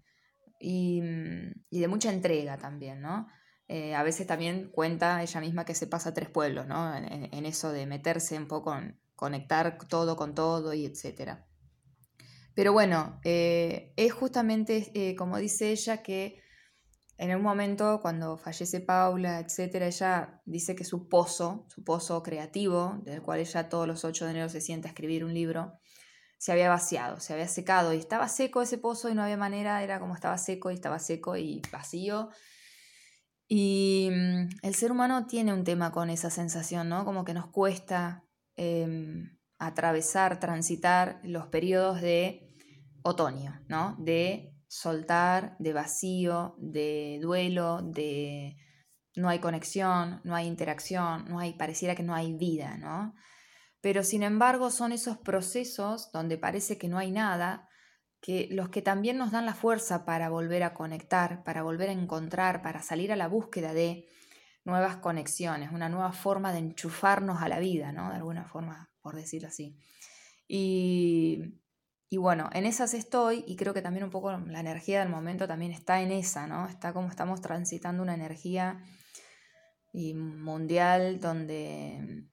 Mm, 0.63 1.51
y, 1.69 1.79
de 1.79 1.87
mucha 1.87 2.11
entrega 2.11 2.57
también, 2.57 3.01
¿no? 3.01 3.27
Eh, 3.67 3.95
a 3.95 4.03
veces 4.03 4.27
también 4.27 4.69
cuenta 4.71 5.21
ella 5.21 5.41
misma 5.41 5.65
que 5.65 5.75
se 5.75 5.87
pasa 5.87 6.13
tres 6.13 6.29
pueblos, 6.29 6.67
¿no? 6.67 6.95
En, 6.95 7.45
eso 7.45 7.71
de 7.71 7.85
meterse 7.85 8.37
un 8.37 8.47
poco 8.47 8.75
en 8.75 8.99
conectar 9.15 9.77
todo 9.87 10.15
con 10.15 10.33
todo 10.33 10.73
y 10.73 10.85
etcétera. 10.85 11.45
Pero 12.55 12.71
bueno, 12.71 13.19
eh, 13.23 13.93
es 13.97 14.13
justamente 14.13 14.91
eh, 14.93 15.15
como 15.15 15.37
dice 15.37 15.71
ella 15.71 16.03
que 16.03 16.39
en 17.17 17.35
un 17.35 17.41
momento 17.41 17.99
cuando 18.01 18.37
fallece 18.37 18.79
Paula, 18.81 19.39
etcétera, 19.39 19.87
ella 19.87 20.41
dice 20.45 20.75
que 20.75 20.83
su 20.83 21.07
pozo, 21.09 21.65
su 21.69 21.83
pozo 21.83 22.21
creativo, 22.23 22.99
del 23.03 23.21
cual 23.21 23.39
ella 23.39 23.69
todos 23.69 23.87
los 23.87 24.03
8 24.05 24.25
de 24.25 24.31
enero 24.31 24.49
se 24.49 24.61
sienta 24.61 24.87
a 24.87 24.91
escribir 24.91 25.23
un 25.25 25.33
libro, 25.33 25.79
se 26.43 26.51
había 26.51 26.67
vaciado, 26.67 27.21
se 27.21 27.31
había 27.31 27.47
secado 27.47 27.93
y 27.93 27.99
estaba 27.99 28.27
seco 28.27 28.61
ese 28.61 28.77
pozo 28.77 29.09
y 29.09 29.15
no 29.15 29.23
había 29.23 29.37
manera, 29.37 29.81
era 29.81 30.01
como 30.01 30.13
estaba 30.13 30.37
seco 30.37 30.71
y 30.71 30.73
estaba 30.73 30.99
seco 30.99 31.37
y 31.37 31.61
vacío. 31.71 32.31
Y 33.47 34.09
mm, 34.11 34.49
el 34.61 34.75
ser 34.75 34.91
humano 34.91 35.25
tiene 35.25 35.53
un 35.53 35.63
tema 35.63 35.93
con 35.93 36.09
esa 36.09 36.29
sensación, 36.29 36.89
¿no? 36.89 37.05
Como 37.05 37.23
que 37.23 37.33
nos 37.33 37.47
cuesta 37.47 38.25
em, 38.57 39.37
atravesar, 39.57 40.41
transitar 40.41 41.21
los 41.23 41.47
periodos 41.47 42.01
de 42.01 42.51
otoño, 43.03 43.61
¿no? 43.69 43.95
De 43.97 44.53
soltar, 44.67 45.55
de 45.59 45.71
vacío, 45.71 46.55
de 46.57 47.19
duelo, 47.21 47.79
de 47.83 48.57
no 49.15 49.29
hay 49.29 49.39
conexión, 49.39 50.19
no 50.25 50.35
hay 50.35 50.47
interacción, 50.47 51.23
no 51.29 51.39
hay, 51.39 51.53
pareciera 51.53 51.95
que 51.95 52.03
no 52.03 52.13
hay 52.13 52.33
vida, 52.33 52.75
¿no? 52.75 53.13
Pero 53.83 54.01
sin 54.05 54.23
embargo 54.23 54.71
son 54.71 54.93
esos 54.93 55.17
procesos 55.17 56.09
donde 56.13 56.37
parece 56.37 56.77
que 56.77 56.87
no 56.87 56.97
hay 56.97 57.11
nada, 57.11 57.67
que 58.21 58.47
los 58.49 58.69
que 58.69 58.81
también 58.81 59.17
nos 59.17 59.31
dan 59.31 59.45
la 59.45 59.53
fuerza 59.53 60.05
para 60.05 60.29
volver 60.29 60.63
a 60.63 60.73
conectar, 60.73 61.43
para 61.43 61.63
volver 61.63 61.89
a 61.89 61.91
encontrar, 61.91 62.61
para 62.61 62.81
salir 62.81 63.11
a 63.11 63.17
la 63.17 63.27
búsqueda 63.27 63.73
de 63.73 64.07
nuevas 64.63 64.95
conexiones, 64.95 65.73
una 65.73 65.89
nueva 65.89 66.13
forma 66.13 66.53
de 66.53 66.59
enchufarnos 66.59 67.41
a 67.41 67.49
la 67.49 67.59
vida, 67.59 67.91
¿no? 67.91 68.09
De 68.09 68.15
alguna 68.15 68.45
forma, 68.45 68.89
por 69.01 69.17
decirlo 69.17 69.49
así. 69.49 69.75
Y, 70.47 71.59
y 72.07 72.15
bueno, 72.15 72.49
en 72.53 72.65
esas 72.65 72.93
estoy 72.93 73.43
y 73.45 73.57
creo 73.57 73.73
que 73.73 73.81
también 73.81 74.05
un 74.05 74.11
poco 74.11 74.31
la 74.31 74.61
energía 74.61 75.01
del 75.01 75.09
momento 75.09 75.45
también 75.45 75.73
está 75.73 76.01
en 76.01 76.13
esa, 76.13 76.47
¿no? 76.47 76.69
Está 76.69 76.93
como 76.93 77.09
estamos 77.09 77.41
transitando 77.41 78.01
una 78.01 78.13
energía 78.13 78.81
mundial 79.91 81.19
donde 81.19 82.31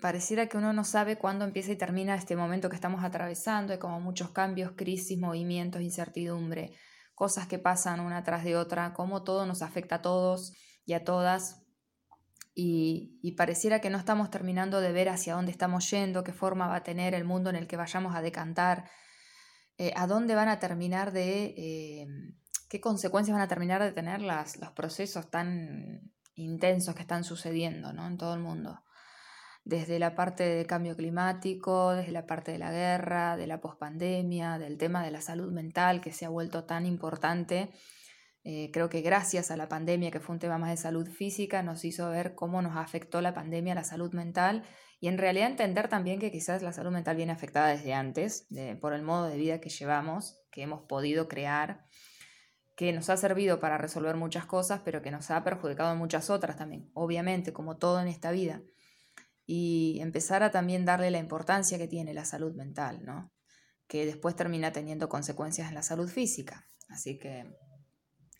pareciera 0.00 0.46
que 0.46 0.58
uno 0.58 0.72
no 0.72 0.84
sabe 0.84 1.16
cuándo 1.16 1.44
empieza 1.44 1.72
y 1.72 1.76
termina 1.76 2.14
este 2.14 2.36
momento 2.36 2.68
que 2.68 2.76
estamos 2.76 3.02
atravesando, 3.02 3.72
hay 3.72 3.78
como 3.78 4.00
muchos 4.00 4.30
cambios, 4.30 4.72
crisis, 4.76 5.18
movimientos, 5.18 5.80
incertidumbre, 5.80 6.74
cosas 7.14 7.46
que 7.46 7.58
pasan 7.58 8.00
una 8.00 8.22
tras 8.24 8.44
de 8.44 8.56
otra, 8.56 8.92
cómo 8.92 9.22
todo 9.22 9.46
nos 9.46 9.62
afecta 9.62 9.96
a 9.96 10.02
todos 10.02 10.52
y 10.84 10.92
a 10.92 11.04
todas. 11.04 11.62
Y, 12.56 13.32
pareciera 13.36 13.80
que 13.80 13.90
no 13.90 13.98
estamos 13.98 14.30
terminando 14.30 14.80
de 14.80 14.92
ver 14.92 15.08
hacia 15.08 15.34
dónde 15.34 15.50
estamos 15.50 15.90
yendo, 15.90 16.22
qué 16.22 16.32
forma 16.32 16.68
va 16.68 16.76
a 16.76 16.82
tener 16.84 17.14
el 17.14 17.24
mundo 17.24 17.50
en 17.50 17.56
el 17.56 17.66
que 17.66 17.76
vayamos 17.76 18.14
a 18.14 18.22
decantar, 18.22 18.88
eh, 19.76 19.92
a 19.96 20.06
dónde 20.06 20.36
van 20.36 20.48
a 20.48 20.60
terminar 20.60 21.10
de, 21.12 21.54
eh, 21.56 22.06
qué 22.68 22.80
consecuencias 22.80 23.34
van 23.34 23.42
a 23.42 23.48
terminar 23.48 23.82
de 23.82 23.90
tener 23.90 24.20
las, 24.20 24.56
los 24.58 24.70
procesos 24.70 25.30
tan 25.30 26.12
intensos 26.36 26.94
que 26.94 27.02
están 27.02 27.24
sucediendo 27.24 27.92
¿no? 27.92 28.06
en 28.06 28.18
todo 28.18 28.34
el 28.34 28.40
mundo 28.40 28.83
desde 29.64 29.98
la 29.98 30.14
parte 30.14 30.44
de 30.44 30.66
cambio 30.66 30.94
climático, 30.94 31.92
desde 31.92 32.12
la 32.12 32.26
parte 32.26 32.52
de 32.52 32.58
la 32.58 32.70
guerra, 32.70 33.36
de 33.36 33.46
la 33.46 33.60
pospandemia, 33.60 34.58
del 34.58 34.76
tema 34.76 35.02
de 35.02 35.10
la 35.10 35.22
salud 35.22 35.50
mental 35.52 36.00
que 36.02 36.12
se 36.12 36.26
ha 36.26 36.28
vuelto 36.28 36.64
tan 36.64 36.84
importante. 36.84 37.70
Eh, 38.46 38.70
creo 38.72 38.90
que 38.90 39.00
gracias 39.00 39.50
a 39.50 39.56
la 39.56 39.68
pandemia, 39.68 40.10
que 40.10 40.20
fue 40.20 40.34
un 40.34 40.38
tema 40.38 40.58
más 40.58 40.68
de 40.68 40.76
salud 40.76 41.08
física, 41.08 41.62
nos 41.62 41.82
hizo 41.86 42.10
ver 42.10 42.34
cómo 42.34 42.60
nos 42.60 42.76
afectó 42.76 43.22
la 43.22 43.32
pandemia 43.32 43.72
a 43.72 43.76
la 43.76 43.84
salud 43.84 44.12
mental 44.12 44.64
y 45.00 45.08
en 45.08 45.16
realidad 45.16 45.48
entender 45.48 45.88
también 45.88 46.20
que 46.20 46.30
quizás 46.30 46.62
la 46.62 46.72
salud 46.72 46.92
mental 46.92 47.16
viene 47.16 47.32
afectada 47.32 47.68
desde 47.68 47.94
antes, 47.94 48.46
por 48.82 48.92
el 48.92 49.02
modo 49.02 49.28
de 49.28 49.38
vida 49.38 49.60
que 49.60 49.70
llevamos, 49.70 50.38
que 50.50 50.62
hemos 50.62 50.82
podido 50.82 51.26
crear, 51.26 51.86
que 52.76 52.92
nos 52.92 53.08
ha 53.08 53.16
servido 53.16 53.60
para 53.60 53.78
resolver 53.78 54.16
muchas 54.16 54.44
cosas, 54.44 54.82
pero 54.84 55.00
que 55.00 55.10
nos 55.10 55.30
ha 55.30 55.42
perjudicado 55.42 55.92
en 55.92 55.98
muchas 55.98 56.28
otras 56.28 56.56
también, 56.56 56.90
obviamente, 56.92 57.54
como 57.54 57.78
todo 57.78 58.00
en 58.00 58.08
esta 58.08 58.30
vida 58.30 58.62
y 59.46 59.98
empezar 60.00 60.42
a 60.42 60.50
también 60.50 60.84
darle 60.84 61.10
la 61.10 61.18
importancia 61.18 61.78
que 61.78 61.88
tiene 61.88 62.14
la 62.14 62.24
salud 62.24 62.54
mental, 62.54 63.04
¿no? 63.04 63.32
que 63.86 64.06
después 64.06 64.36
termina 64.36 64.72
teniendo 64.72 65.08
consecuencias 65.08 65.68
en 65.68 65.74
la 65.74 65.82
salud 65.82 66.08
física. 66.08 66.66
Así 66.88 67.18
que, 67.18 67.44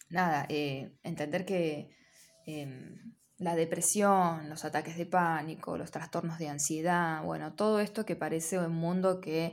nada, 0.09 0.47
eh, 0.49 0.97
entender 1.03 1.45
que 1.45 1.91
em, 2.47 3.15
la 3.39 3.55
depresión, 3.55 4.49
los 4.49 4.65
ataques 4.65 4.97
de 4.97 5.07
pánico, 5.07 5.77
los 5.77 5.91
trastornos 5.91 6.39
de 6.39 6.49
ansiedad, 6.49 7.23
bueno, 7.23 7.55
todo 7.55 7.81
esto 7.81 8.05
que 8.07 8.17
parece 8.17 8.59
un 8.59 8.75
mundo 8.75 9.21
que 9.21 9.53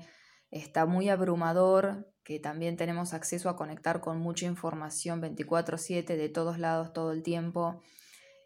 está 0.50 0.86
muy 0.86 1.10
abrumador 1.10 2.08
que 2.24 2.40
también 2.40 2.78
tenemos 2.78 3.14
acceso 3.14 3.50
a 3.50 3.56
conectar 3.56 4.00
con 4.00 4.20
mucha 4.20 4.46
información 4.46 5.22
24/7 5.22 6.16
de 6.16 6.30
todos 6.30 6.60
lados 6.60 6.94
todo 6.94 7.12
el 7.12 7.24
tiempo 7.24 7.82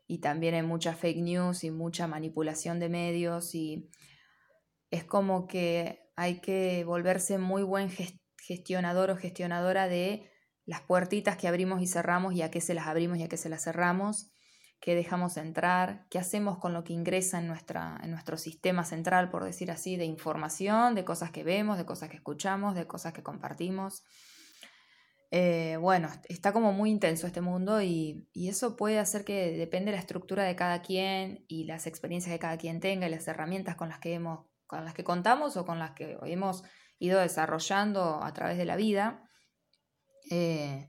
y 0.08 0.20
también 0.20 0.56
hay 0.56 0.64
mucha 0.64 0.94
fake 0.94 1.22
news 1.22 1.64
y 1.64 1.72
mucha 1.72 2.08
manipulación 2.08 2.80
de 2.80 2.90
medios 2.90 3.56
y 3.56 3.90
es 4.92 5.04
como 5.04 5.48
que 5.48 6.12
hay 6.16 6.40
que 6.40 6.84
volverse 6.86 7.38
muy 7.38 7.64
buen 7.64 7.90
gestionador 8.38 9.10
o 9.10 9.18
gestionadora 9.18 9.88
de 9.88 10.30
las 10.66 10.82
puertitas 10.82 11.38
que 11.38 11.48
abrimos 11.48 11.82
y 11.82 11.88
cerramos 11.88 12.34
y 12.34 12.42
a 12.42 12.52
qué 12.52 12.62
se 12.62 12.74
las 12.74 12.88
abrimos 12.88 13.18
y 13.18 13.24
a 13.24 13.30
qué 13.30 13.38
se 13.38 13.50
las 13.50 13.64
cerramos, 13.64 14.32
qué 14.80 14.96
dejamos 14.96 15.38
entrar, 15.38 16.06
qué 16.10 16.20
hacemos 16.20 16.58
con 16.58 16.74
lo 16.74 16.84
que 16.84 16.94
ingresa 16.94 17.40
en, 17.40 17.48
nuestra, 17.48 18.00
en 18.04 18.12
nuestro 18.12 18.38
sistema 18.38 18.84
central, 18.84 19.30
por 19.30 19.44
decir 19.44 19.72
así, 19.72 19.96
de 19.96 20.06
información, 20.06 20.96
de 20.96 21.06
cosas 21.06 21.32
que 21.32 21.44
vemos, 21.44 21.78
de 21.78 21.86
cosas 21.86 22.10
que 22.10 22.18
escuchamos, 22.18 22.76
de 22.76 22.88
cosas 22.88 23.14
que 23.14 23.24
compartimos. 23.24 24.04
Eh, 25.38 25.76
bueno, 25.82 26.10
está 26.30 26.54
como 26.54 26.72
muy 26.72 26.90
intenso 26.90 27.28
este 27.28 27.42
mundo 27.42 27.82
y, 27.82 28.26
eso 28.34 28.78
puede 28.78 29.00
hacer 29.00 29.26
que 29.26 29.58
depende 29.58 29.92
de 29.92 29.98
la 29.98 30.00
estructura 30.00 30.44
de 30.44 30.56
cada 30.56 30.82
quien 30.82 31.44
y 31.50 31.66
las 31.66 31.88
experiencias 31.88 32.32
que 32.32 32.40
cada 32.40 32.58
quien 32.58 32.80
tenga 32.80 33.06
y 33.06 33.10
las 33.10 33.28
herramientas 33.28 33.76
con 33.76 33.90
las 33.90 34.00
que 34.00 34.14
hemos, 34.14 34.46
con 34.66 34.86
las 34.86 34.94
que 34.94 35.04
contamos 35.04 35.58
o 35.58 35.66
con 35.66 35.78
las 35.78 35.92
que 35.92 36.18
hemos 36.24 36.64
ido 37.00 37.20
desarrollando 37.20 38.24
a 38.24 38.32
través 38.32 38.58
de 38.58 38.64
la 38.64 38.78
vida, 38.78 39.30
eh, 40.32 40.88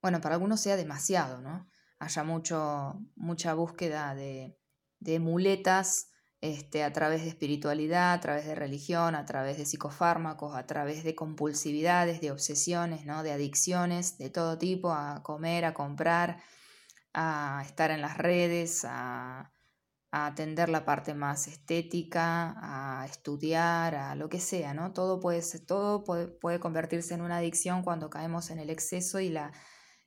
bueno, 0.00 0.20
para 0.20 0.36
algunos 0.36 0.60
sea 0.60 0.76
demasiado, 0.76 1.40
¿no? 1.40 1.68
Haya 1.98 2.22
mucho, 2.22 3.00
mucha 3.16 3.54
búsqueda 3.54 4.14
de, 4.14 4.56
de 5.00 5.18
muletas 5.18 6.12
este, 6.40 6.84
a 6.84 6.92
través 6.92 7.22
de 7.22 7.28
espiritualidad, 7.28 8.12
a 8.12 8.20
través 8.20 8.46
de 8.46 8.54
religión, 8.54 9.14
a 9.14 9.24
través 9.24 9.58
de 9.58 9.66
psicofármacos, 9.66 10.54
a 10.56 10.66
través 10.66 11.04
de 11.04 11.14
compulsividades, 11.14 12.20
de 12.20 12.30
obsesiones, 12.30 13.06
¿no? 13.06 13.22
de 13.22 13.32
adicciones 13.32 14.18
de 14.18 14.30
todo 14.30 14.58
tipo, 14.58 14.92
a 14.92 15.22
comer, 15.22 15.64
a 15.64 15.74
comprar, 15.74 16.40
a 17.14 17.62
estar 17.66 17.90
en 17.90 18.00
las 18.02 18.18
redes, 18.18 18.84
a, 18.84 19.52
a 20.10 20.26
atender 20.26 20.68
la 20.68 20.84
parte 20.84 21.14
más 21.14 21.48
estética, 21.48 22.54
a 22.58 23.06
estudiar, 23.06 23.94
a 23.94 24.14
lo 24.14 24.28
que 24.28 24.40
sea, 24.40 24.72
¿no? 24.74 24.92
Todo 24.92 25.20
puede, 25.20 25.42
todo 25.66 26.04
puede, 26.04 26.60
convertirse 26.60 27.14
en 27.14 27.20
una 27.20 27.38
adicción 27.38 27.82
cuando 27.82 28.08
caemos 28.08 28.50
en 28.50 28.58
el 28.58 28.70
exceso 28.70 29.20
y 29.20 29.28
la 29.28 29.52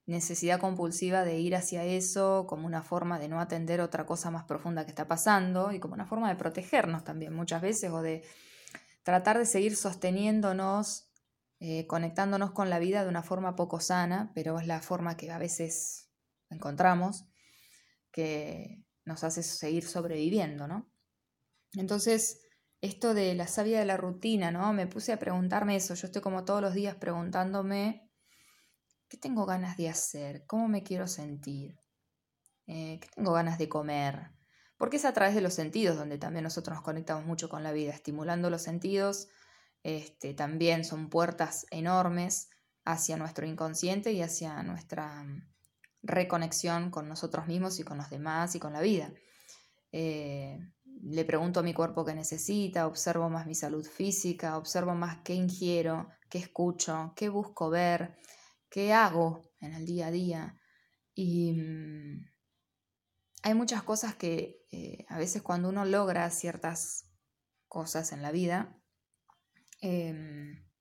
necesidad 0.05 0.59
compulsiva 0.59 1.23
de 1.23 1.39
ir 1.39 1.55
hacia 1.55 1.83
eso 1.83 2.45
como 2.47 2.65
una 2.65 2.83
forma 2.83 3.19
de 3.19 3.27
no 3.27 3.39
atender 3.39 3.81
otra 3.81 4.05
cosa 4.05 4.31
más 4.31 4.45
profunda 4.45 4.83
que 4.83 4.91
está 4.91 5.07
pasando 5.07 5.71
y 5.71 5.79
como 5.79 5.93
una 5.93 6.05
forma 6.05 6.29
de 6.29 6.35
protegernos 6.35 7.03
también 7.03 7.33
muchas 7.33 7.61
veces 7.61 7.91
o 7.91 8.01
de 8.01 8.23
tratar 9.03 9.37
de 9.37 9.45
seguir 9.45 9.75
sosteniéndonos, 9.75 11.11
eh, 11.59 11.87
conectándonos 11.87 12.51
con 12.51 12.69
la 12.69 12.79
vida 12.79 13.03
de 13.03 13.09
una 13.09 13.23
forma 13.23 13.55
poco 13.55 13.79
sana, 13.79 14.31
pero 14.33 14.59
es 14.59 14.67
la 14.67 14.81
forma 14.81 15.17
que 15.17 15.31
a 15.31 15.37
veces 15.37 16.09
encontramos, 16.49 17.25
que 18.11 18.83
nos 19.05 19.23
hace 19.23 19.43
seguir 19.43 19.85
sobreviviendo, 19.85 20.67
¿no? 20.67 20.91
Entonces, 21.73 22.41
esto 22.81 23.13
de 23.13 23.35
la 23.35 23.47
sabia 23.47 23.79
de 23.79 23.85
la 23.85 23.97
rutina, 23.97 24.51
¿no? 24.51 24.73
Me 24.73 24.87
puse 24.87 25.13
a 25.13 25.19
preguntarme 25.19 25.75
eso. 25.75 25.93
Yo 25.93 26.07
estoy 26.07 26.21
como 26.21 26.43
todos 26.45 26.61
los 26.61 26.73
días 26.73 26.95
preguntándome, 26.95 28.10
¿qué 29.11 29.17
tengo 29.17 29.45
ganas 29.45 29.75
de 29.75 29.89
hacer? 29.89 30.45
¿Cómo 30.47 30.69
me 30.69 30.83
quiero 30.83 31.05
sentir? 31.05 31.77
Eh, 32.65 32.97
¿Qué 33.01 33.09
tengo 33.13 33.33
ganas 33.33 33.57
de 33.57 33.67
comer? 33.67 34.31
Porque 34.77 34.95
es 34.95 35.03
a 35.03 35.11
través 35.11 35.35
de 35.35 35.41
los 35.41 35.53
sentidos 35.53 35.97
donde 35.97 36.17
también 36.17 36.45
nosotros 36.45 36.75
nos 36.77 36.83
conectamos 36.85 37.25
mucho 37.25 37.49
con 37.49 37.61
la 37.61 37.73
vida, 37.73 37.91
estimulando 37.91 38.49
los 38.49 38.61
sentidos. 38.61 39.27
Este, 39.83 40.33
también 40.33 40.85
son 40.85 41.09
puertas 41.09 41.65
enormes 41.71 42.51
hacia 42.85 43.17
nuestro 43.17 43.45
inconsciente 43.45 44.13
y 44.13 44.21
hacia 44.21 44.63
nuestra 44.63 45.25
reconexión 46.01 46.89
con 46.89 47.09
nosotros 47.09 47.47
mismos 47.47 47.81
y 47.81 47.83
con 47.83 47.97
los 47.97 48.09
demás 48.09 48.55
y 48.55 48.59
con 48.59 48.71
la 48.71 48.79
vida. 48.79 49.11
Eh, 49.91 50.57
le 51.03 51.25
pregunto 51.25 51.59
a 51.59 51.63
mi 51.63 51.73
cuerpo 51.73 52.05
qué 52.05 52.15
necesita, 52.15 52.87
observo 52.87 53.29
más 53.29 53.45
mi 53.45 53.55
salud 53.55 53.85
física, 53.85 54.57
observo 54.57 54.95
más 54.95 55.17
qué 55.25 55.33
ingiero, 55.33 56.07
qué 56.29 56.37
escucho, 56.37 57.11
qué 57.17 57.27
busco 57.27 57.69
ver, 57.69 58.15
qué 58.71 58.93
hago 58.93 59.43
en 59.59 59.73
el 59.73 59.85
día 59.85 60.07
a 60.07 60.11
día. 60.11 60.57
Y 61.13 61.53
mm, 61.53 62.25
hay 63.43 63.53
muchas 63.53 63.83
cosas 63.83 64.15
que 64.15 64.65
eh, 64.71 65.05
a 65.09 65.19
veces 65.19 65.43
cuando 65.43 65.69
uno 65.69 65.85
logra 65.85 66.27
ciertas 66.31 67.05
cosas 67.67 68.11
en 68.13 68.23
la 68.23 68.31
vida, 68.31 68.81
em, 69.81 70.71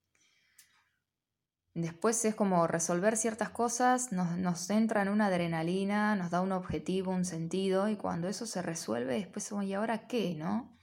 Después 1.74 2.24
es 2.24 2.34
como 2.34 2.66
resolver 2.66 3.16
ciertas 3.16 3.50
cosas, 3.50 4.10
nos, 4.10 4.36
nos 4.36 4.68
entra 4.70 5.02
en 5.02 5.08
una 5.08 5.26
adrenalina, 5.26 6.16
nos 6.16 6.30
da 6.30 6.40
un 6.40 6.50
objetivo, 6.50 7.12
un 7.12 7.24
sentido, 7.24 7.88
y 7.88 7.96
cuando 7.96 8.28
eso 8.28 8.44
se 8.44 8.60
resuelve, 8.60 9.14
después, 9.14 9.48
¿y 9.62 9.72
ahora 9.72 10.08
qué? 10.08 10.34
¿No? 10.34 10.76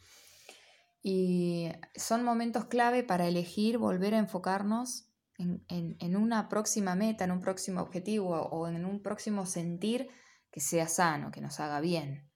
Y 1.03 1.69
son 1.95 2.23
momentos 2.23 2.65
clave 2.65 3.03
para 3.03 3.27
elegir 3.27 3.77
volver 3.77 4.15
a 4.15 4.19
enfocarnos 4.19 5.06
en, 5.37 6.15
una 6.15 6.49
próxima 6.49 6.95
meta, 6.95 7.23
en 7.23 7.31
un 7.31 7.41
próximo 7.41 7.81
objetivo 7.81 8.29
o 8.29 8.67
en 8.67 8.85
un 8.85 9.01
próximo 9.01 9.45
sentir 9.45 10.09
que 10.51 10.59
sea 10.59 10.87
sano, 10.87 11.31
que 11.31 11.41
nos 11.41 11.59
haga 11.59 11.79
bien. 11.79 12.31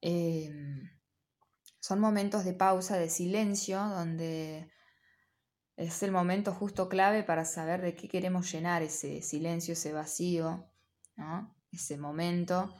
Em, 0.00 0.88
son 1.80 1.98
momentos 2.00 2.44
de 2.44 2.54
pausa, 2.54 2.96
de 2.96 3.08
silencio, 3.08 3.78
donde 3.78 4.70
es 5.76 6.02
el 6.02 6.12
momento 6.12 6.52
justo 6.52 6.88
clave 6.88 7.24
para 7.24 7.44
saber 7.44 7.80
de 7.80 7.96
qué 7.96 8.08
queremos 8.08 8.52
llenar 8.52 8.82
ese 8.82 9.22
silencio, 9.22 9.72
ese 9.72 9.92
vacío, 9.92 10.70
¿no? 11.16 11.56
ese 11.72 11.98
momento 11.98 12.72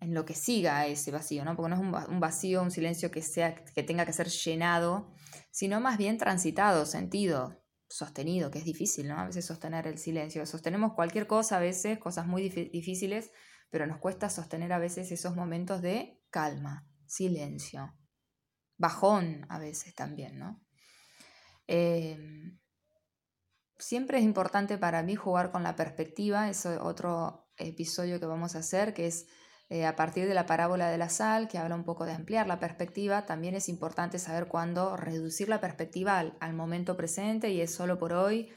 en 0.00 0.14
lo 0.14 0.24
que 0.24 0.34
siga 0.34 0.86
ese 0.86 1.10
vacío, 1.10 1.44
¿no? 1.44 1.56
porque 1.56 1.70
no 1.70 1.76
es 1.76 2.08
un 2.08 2.20
vacío, 2.20 2.62
un 2.62 2.70
silencio 2.70 3.10
que, 3.10 3.22
sea, 3.22 3.54
que 3.54 3.82
tenga 3.82 4.06
que 4.06 4.12
ser 4.12 4.28
llenado, 4.28 5.12
sino 5.50 5.80
más 5.80 5.98
bien 5.98 6.18
transitado, 6.18 6.86
sentido, 6.86 7.60
sostenido, 7.88 8.50
que 8.50 8.58
es 8.58 8.64
difícil, 8.64 9.08
¿no? 9.08 9.18
A 9.18 9.26
veces 9.26 9.46
sostener 9.46 9.86
el 9.86 9.98
silencio. 9.98 10.44
Sostenemos 10.46 10.92
cualquier 10.94 11.26
cosa 11.26 11.56
a 11.56 11.60
veces, 11.60 11.98
cosas 11.98 12.26
muy 12.26 12.48
difíciles, 12.48 13.30
pero 13.70 13.86
nos 13.86 13.98
cuesta 13.98 14.30
sostener 14.30 14.72
a 14.72 14.78
veces 14.78 15.10
esos 15.10 15.34
momentos 15.34 15.82
de 15.82 16.20
calma, 16.30 16.86
silencio, 17.06 17.94
bajón 18.76 19.46
a 19.48 19.58
veces 19.58 19.94
también, 19.94 20.38
¿no? 20.38 20.62
Em, 21.66 22.58
siempre 23.78 24.18
es 24.18 24.24
importante 24.24 24.78
para 24.78 25.02
mí 25.02 25.14
jugar 25.14 25.50
con 25.50 25.62
la 25.62 25.76
perspectiva, 25.76 26.48
es 26.48 26.66
otro 26.66 27.50
episodio 27.56 28.20
que 28.20 28.26
vamos 28.26 28.54
a 28.54 28.60
hacer, 28.60 28.94
que 28.94 29.06
es 29.06 29.26
eh, 29.70 29.84
a 29.84 29.96
partir 29.96 30.26
de 30.26 30.32
la 30.32 30.46
parábola 30.46 30.88
de 30.88 30.96
la 30.96 31.10
sal, 31.10 31.46
que 31.46 31.58
habla 31.58 31.74
un 31.74 31.84
poco 31.84 32.06
de 32.06 32.12
ampliar 32.12 32.46
la 32.46 32.58
perspectiva, 32.58 33.26
también 33.26 33.54
es 33.54 33.68
importante 33.68 34.18
saber 34.18 34.46
cuándo 34.48 34.96
reducir 34.96 35.50
la 35.50 35.60
perspectiva 35.60 36.18
al, 36.18 36.54
momento 36.54 36.96
presente 36.96 37.50
y 37.50 37.60
es 37.60 37.74
solo 37.74 37.98
por 37.98 38.14
hoy, 38.14 38.48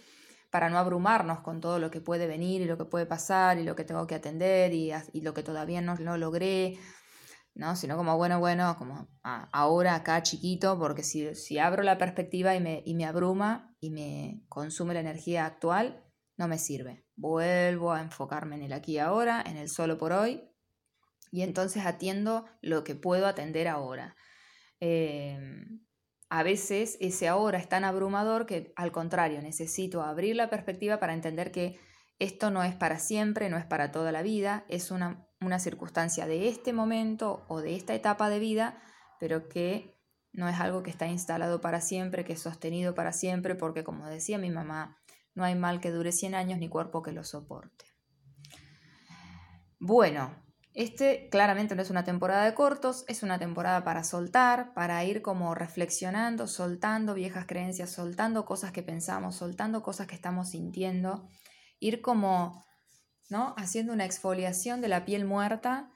para 0.52 0.70
no 0.70 0.78
abrumarnos 0.78 1.42
con 1.42 1.60
todo 1.60 1.80
lo 1.80 1.92
que 1.92 2.00
puede 2.00 2.28
venir 2.28 2.62
y 2.62 2.66
lo 2.66 2.78
que 2.78 2.86
puede 2.86 3.06
pasar 3.06 3.58
y 3.58 3.64
lo 3.64 3.76
que 3.76 3.84
tengo 3.84 4.08
que 4.08 4.16
atender 4.16 4.74
y, 4.74 4.94
lo 5.22 5.34
que 5.34 5.44
todavía 5.44 5.82
no, 5.82 5.96
logré 6.18 6.78
¿no? 7.56 7.76
Sino 7.76 7.98
como, 7.98 8.16
bueno, 8.16 8.40
bueno, 8.40 8.78
como 8.78 9.10
ahora 9.24 9.96
acá 9.96 10.24
chiquito, 10.24 10.80
porque 10.80 11.04
si, 11.04 11.36
si 11.36 11.60
abro 11.60 11.84
la 11.84 11.98
perspectiva 11.98 12.56
y 12.56 12.62
me, 12.62 12.84
y 12.86 12.96
me 12.96 13.06
abruma 13.06 13.76
y 13.82 13.90
me 13.90 14.46
consume 14.48 14.94
la 14.94 15.02
energía 15.02 15.46
actual, 15.46 16.06
no 16.38 16.48
me 16.48 16.58
sirve. 16.58 17.06
Vuelvo 17.18 17.92
a 17.92 18.02
enfocarme 18.02 18.56
en 18.56 18.64
el 18.64 18.74
aquí 18.74 18.94
y 18.94 19.00
ahora, 19.00 19.44
en 19.46 19.58
el 19.58 19.68
solo 19.68 19.98
por 19.98 20.14
hoy, 20.14 20.51
y 21.32 21.42
entonces 21.42 21.86
atiendo 21.86 22.46
lo 22.62 22.84
que 22.84 22.96
puedo 22.96 23.26
atender 23.26 23.68
ahora. 23.68 24.16
Em, 24.80 25.82
a 26.30 26.44
veces 26.44 26.98
ese 27.00 27.28
ahora 27.28 27.58
es 27.58 27.68
tan 27.68 27.84
abrumador 27.84 28.46
que 28.46 28.74
al 28.76 28.92
contrario, 28.92 29.42
necesito 29.42 30.02
abrir 30.02 30.36
la 30.36 30.50
perspectiva 30.50 31.00
para 31.00 31.14
entender 31.14 31.52
que 31.52 31.80
esto 32.20 32.52
no 32.52 32.64
es 32.64 32.76
para 32.76 33.00
siempre, 33.00 33.50
no 33.50 33.58
es 33.58 33.66
para 33.66 33.92
toda 33.92 34.12
la 34.12 34.22
vida, 34.22 34.66
es 34.70 34.92
una, 34.92 35.28
circunstancia 35.58 36.28
de 36.28 36.50
este 36.50 36.72
momento 36.72 37.44
o 37.48 37.62
de 37.62 37.76
esta 37.76 37.96
etapa 37.96 38.30
de 38.30 38.38
vida, 38.38 38.80
pero 39.20 39.50
que 39.50 40.00
no 40.32 40.48
es 40.48 40.60
algo 40.60 40.84
que 40.84 40.92
está 40.92 41.08
instalado 41.08 41.62
para 41.62 41.82
siempre, 41.82 42.24
que 42.24 42.34
es 42.34 42.42
sostenido 42.42 42.94
para 42.94 43.12
siempre, 43.12 43.56
porque 43.56 43.84
como 43.84 44.06
decía 44.06 44.38
mi 44.38 44.52
mamá, 44.52 45.00
no 45.34 45.44
hay 45.44 45.56
mal 45.56 45.82
que 45.82 45.90
dure 45.90 46.12
100 46.12 46.36
años 46.36 46.60
ni 46.60 46.70
cuerpo 46.70 47.02
que 47.02 47.12
lo 47.12 47.24
soporte. 47.24 47.86
Bueno, 49.80 50.36
este 50.74 51.28
claramente 51.30 51.76
no 51.76 51.82
es 51.82 51.90
una 51.90 52.06
temporada 52.06 52.46
de 52.46 52.54
cortos, 52.54 53.04
es 53.08 53.24
una 53.24 53.38
temporada 53.38 53.84
para 53.84 54.04
soltar, 54.04 54.74
para 54.74 55.04
ir 55.04 55.22
como 55.22 55.54
reflexionando, 55.54 56.48
soltando 56.48 57.14
viejas 57.14 57.46
creencias, 57.46 57.90
soltando 57.90 58.46
cosas 58.46 58.72
que 58.72 58.84
pensamos, 58.84 59.36
soltando 59.36 59.84
cosas 59.84 60.08
que 60.08 60.16
estamos 60.16 60.50
sintiendo 60.50 61.28
ir 61.80 62.02
como, 62.02 62.64
¿no? 63.30 63.54
Haciendo 63.58 63.92
una 63.92 64.06
exfoliación 64.06 64.80
de 64.80 64.88
la 64.88 65.04
piel 65.04 65.26
muerta 65.26 65.92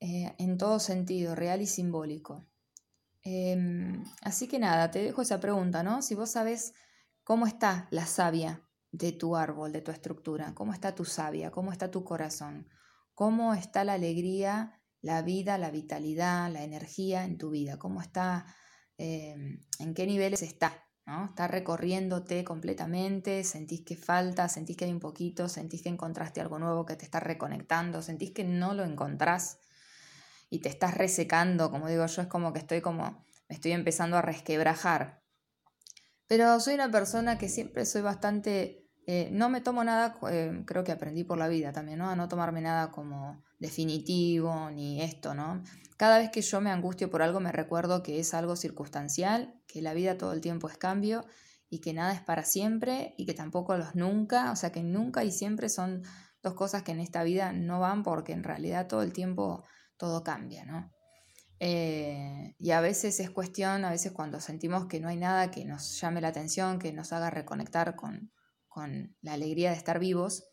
eh, 0.00 0.34
en 0.38 0.56
todo 0.56 0.78
sentido, 0.78 1.34
real 1.34 1.60
y 1.60 1.66
simbólico. 1.66 2.46
Em, 3.22 4.04
así 4.22 4.46
que 4.46 4.58
nada, 4.58 4.90
te 4.90 5.02
dejo 5.02 5.20
esa 5.20 5.40
pregunta, 5.40 5.82
¿no? 5.82 6.00
Si 6.00 6.14
vos 6.14 6.30
sabés 6.30 6.72
cómo 7.24 7.46
está 7.46 7.88
la 7.90 8.06
savia 8.06 8.62
de 8.92 9.12
tu 9.12 9.36
árbol, 9.36 9.72
de 9.72 9.82
tu 9.82 9.90
estructura, 9.90 10.54
cómo 10.54 10.72
está 10.72 10.94
tu 10.94 11.04
savia, 11.04 11.50
cómo 11.50 11.72
está 11.72 11.90
tu 11.90 12.04
corazón, 12.04 12.68
cómo 13.16 13.54
está 13.54 13.82
la 13.82 13.94
alegría, 13.94 14.78
la 15.00 15.22
vida, 15.22 15.56
la 15.56 15.70
vitalidad, 15.70 16.52
la 16.52 16.62
energía 16.62 17.24
en 17.24 17.38
tu 17.38 17.50
vida, 17.50 17.78
cómo 17.78 18.02
está, 18.02 18.44
em, 18.98 19.58
en 19.78 19.94
qué 19.94 20.06
niveles 20.06 20.42
está. 20.42 20.84
Está 21.24 21.48
recorriéndote 21.48 22.44
completamente, 22.44 23.42
sentís 23.44 23.84
que 23.84 23.96
falta, 23.96 24.48
sentís 24.48 24.76
que 24.76 24.84
hay 24.84 24.92
un 24.92 25.00
poquito, 25.00 25.48
sentís 25.48 25.82
que 25.82 25.88
encontraste 25.88 26.40
algo 26.40 26.58
nuevo 26.58 26.84
que 26.84 26.96
te 26.96 27.04
está 27.04 27.20
reconectando, 27.20 28.02
sentís 28.02 28.32
que 28.32 28.44
no 28.44 28.74
lo 28.74 28.84
encontrás 28.84 29.60
y 30.50 30.58
te 30.58 30.68
estás 30.68 30.94
resecando, 30.94 31.70
como 31.70 31.88
digo 31.88 32.04
yo, 32.06 32.22
es 32.22 32.28
como 32.28 32.52
que 32.52 32.58
estoy 32.58 32.82
como, 32.82 33.24
me 33.48 33.54
estoy 33.54 33.72
empezando 33.72 34.18
a 34.18 34.22
resquebrajar. 34.22 35.22
Pero 36.26 36.60
soy 36.60 36.74
una 36.74 36.90
persona 36.90 37.38
que 37.38 37.48
siempre 37.48 37.86
soy 37.86 38.02
bastante 38.02 38.85
eh, 39.08 39.28
no 39.30 39.48
me 39.48 39.60
tomo 39.60 39.84
nada, 39.84 40.18
eh, 40.30 40.62
creo 40.66 40.82
que 40.82 40.90
aprendí 40.90 41.22
por 41.22 41.38
la 41.38 41.46
vida 41.46 41.72
también, 41.72 41.98
¿no? 41.98 42.10
A 42.10 42.16
no 42.16 42.28
tomarme 42.28 42.60
nada 42.60 42.90
como 42.90 43.40
definitivo 43.60 44.70
ni 44.70 45.00
esto, 45.00 45.32
¿no? 45.32 45.62
Cada 45.96 46.18
vez 46.18 46.30
que 46.30 46.42
yo 46.42 46.60
me 46.60 46.70
angustio 46.70 47.08
por 47.08 47.22
algo 47.22 47.38
me 47.38 47.52
recuerdo 47.52 48.02
que 48.02 48.18
es 48.18 48.34
algo 48.34 48.56
circunstancial, 48.56 49.54
que 49.68 49.80
la 49.80 49.94
vida 49.94 50.18
todo 50.18 50.32
el 50.32 50.40
tiempo 50.40 50.68
es 50.68 50.76
cambio 50.76 51.24
y 51.70 51.80
que 51.80 51.92
nada 51.92 52.12
es 52.14 52.20
para 52.20 52.44
siempre 52.44 53.14
y 53.16 53.26
que 53.26 53.34
tampoco 53.34 53.76
los 53.76 53.94
nunca, 53.94 54.50
o 54.50 54.56
sea 54.56 54.72
que 54.72 54.82
nunca 54.82 55.22
y 55.22 55.30
siempre 55.30 55.68
son 55.68 56.02
dos 56.42 56.54
cosas 56.54 56.82
que 56.82 56.90
en 56.90 56.98
esta 56.98 57.22
vida 57.22 57.52
no 57.52 57.78
van 57.78 58.02
porque 58.02 58.32
en 58.32 58.42
realidad 58.42 58.88
todo 58.88 59.02
el 59.02 59.12
tiempo 59.12 59.64
todo 59.96 60.24
cambia, 60.24 60.64
¿no? 60.64 60.92
Eh, 61.60 62.54
y 62.58 62.72
a 62.72 62.80
veces 62.80 63.20
es 63.20 63.30
cuestión, 63.30 63.84
a 63.84 63.90
veces 63.90 64.10
cuando 64.10 64.40
sentimos 64.40 64.86
que 64.86 65.00
no 65.00 65.08
hay 65.08 65.16
nada 65.16 65.52
que 65.52 65.64
nos 65.64 65.98
llame 66.00 66.20
la 66.20 66.28
atención, 66.28 66.80
que 66.80 66.92
nos 66.92 67.12
haga 67.12 67.30
reconectar 67.30 67.96
con, 67.96 68.30
con 68.76 69.16
la 69.22 69.32
alegría 69.32 69.70
de 69.70 69.76
estar 69.78 69.98
vivos, 69.98 70.44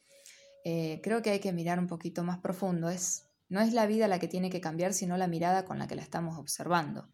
eh, 0.64 1.02
creo 1.04 1.22
que 1.22 1.32
hay 1.32 1.42
que 1.42 1.52
mirar 1.52 1.78
un 1.78 1.88
poquito 1.88 2.24
más 2.24 2.40
profundo. 2.40 2.88
Es, 2.88 3.28
no 3.50 3.60
es 3.60 3.74
la 3.74 3.86
vida 3.86 4.08
la 4.08 4.18
que 4.18 4.30
tiene 4.30 4.50
que 4.50 4.62
cambiar, 4.62 4.94
sino 4.94 5.18
la 5.18 5.28
mirada 5.28 5.66
con 5.66 5.78
la 5.78 5.88
que 5.88 5.96
la 5.96 6.04
estamos 6.04 6.40
observando. 6.40 7.10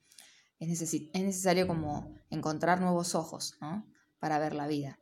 Es, 0.60 0.70
es 0.84 1.24
necesario 1.24 1.66
como 1.66 2.14
encontrar 2.30 2.80
nuevos 2.80 3.16
ojos 3.16 3.58
para 4.20 4.38
ver 4.38 4.54
la 4.54 4.68
vida. 4.68 5.00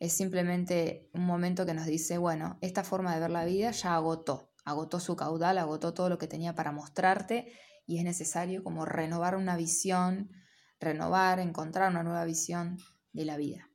Es 0.00 0.12
simplemente 0.14 1.08
un 1.14 1.24
momento 1.24 1.64
que 1.64 1.74
nos 1.74 1.86
dice, 1.86 2.18
bueno, 2.18 2.58
esta 2.60 2.82
forma 2.82 3.14
de 3.14 3.20
ver 3.20 3.30
la 3.30 3.44
vida 3.44 3.70
ya 3.70 3.94
agotó, 3.94 4.50
agotó 4.64 4.98
su 4.98 5.14
caudal, 5.14 5.58
agotó 5.58 5.94
todo 5.94 6.08
lo 6.08 6.18
que 6.18 6.26
tenía 6.26 6.56
para 6.56 6.72
mostrarte 6.72 7.52
y 7.86 7.98
es 7.98 8.04
necesario 8.04 8.64
como 8.64 8.86
renovar 8.86 9.36
una 9.36 9.56
visión, 9.56 10.32
renovar, 10.80 11.38
encontrar 11.38 11.92
una 11.92 12.02
nueva 12.02 12.24
visión 12.24 12.76
de 13.12 13.24
la 13.24 13.36
vida. 13.36 13.70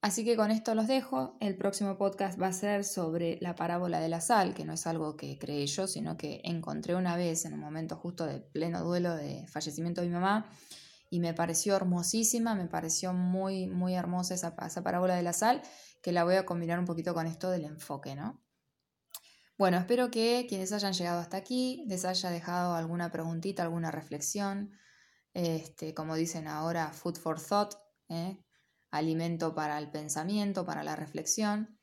Así 0.00 0.24
que 0.24 0.36
con 0.36 0.50
esto 0.50 0.74
los 0.74 0.86
dejo. 0.86 1.36
El 1.40 1.56
próximo 1.56 1.98
podcast 1.98 2.40
va 2.40 2.48
a 2.48 2.52
ser 2.52 2.84
sobre 2.84 3.38
la 3.40 3.56
parábola 3.56 3.98
de 3.98 4.08
la 4.08 4.20
sal, 4.20 4.54
que 4.54 4.64
no 4.64 4.74
es 4.74 4.86
algo 4.86 5.16
que 5.16 5.38
creé 5.38 5.66
yo, 5.66 5.88
sino 5.88 6.16
que 6.16 6.40
encontré 6.44 6.94
una 6.94 7.16
vez 7.16 7.44
en 7.44 7.54
un 7.54 7.60
momento 7.60 7.96
justo 7.96 8.24
de 8.24 8.40
pleno 8.40 8.84
duelo 8.84 9.16
de 9.16 9.46
fallecimiento 9.48 10.00
de 10.00 10.06
mi 10.06 10.14
mamá 10.14 10.48
y 11.10 11.20
me 11.20 11.34
pareció 11.34 11.74
hermosísima, 11.74 12.54
me 12.54 12.66
pareció 12.66 13.12
muy, 13.12 13.66
muy 13.66 13.94
hermosa 13.94 14.34
esa, 14.34 14.54
esa 14.66 14.82
parábola 14.82 15.16
de 15.16 15.22
la 15.22 15.32
sal, 15.32 15.62
que 16.02 16.12
la 16.12 16.24
voy 16.24 16.36
a 16.36 16.44
combinar 16.44 16.78
un 16.78 16.84
poquito 16.84 17.14
con 17.14 17.26
esto 17.26 17.50
del 17.50 17.64
enfoque, 17.64 18.14
¿no? 18.14 18.40
Bueno, 19.56 19.78
espero 19.78 20.10
que 20.10 20.46
quienes 20.48 20.72
hayan 20.72 20.92
llegado 20.92 21.18
hasta 21.18 21.36
aquí 21.36 21.84
les 21.88 22.04
haya 22.04 22.30
dejado 22.30 22.74
alguna 22.74 23.10
preguntita, 23.10 23.64
alguna 23.64 23.90
reflexión. 23.90 24.70
Este, 25.34 25.94
como 25.94 26.14
dicen 26.14 26.46
ahora, 26.46 26.92
food 26.92 27.16
for 27.16 27.40
thought, 27.40 27.74
¿eh? 28.08 28.44
Alimento 28.90 29.54
para 29.54 29.78
el 29.78 29.90
pensamiento, 29.90 30.64
para 30.64 30.82
la 30.82 30.96
reflexión. 30.96 31.78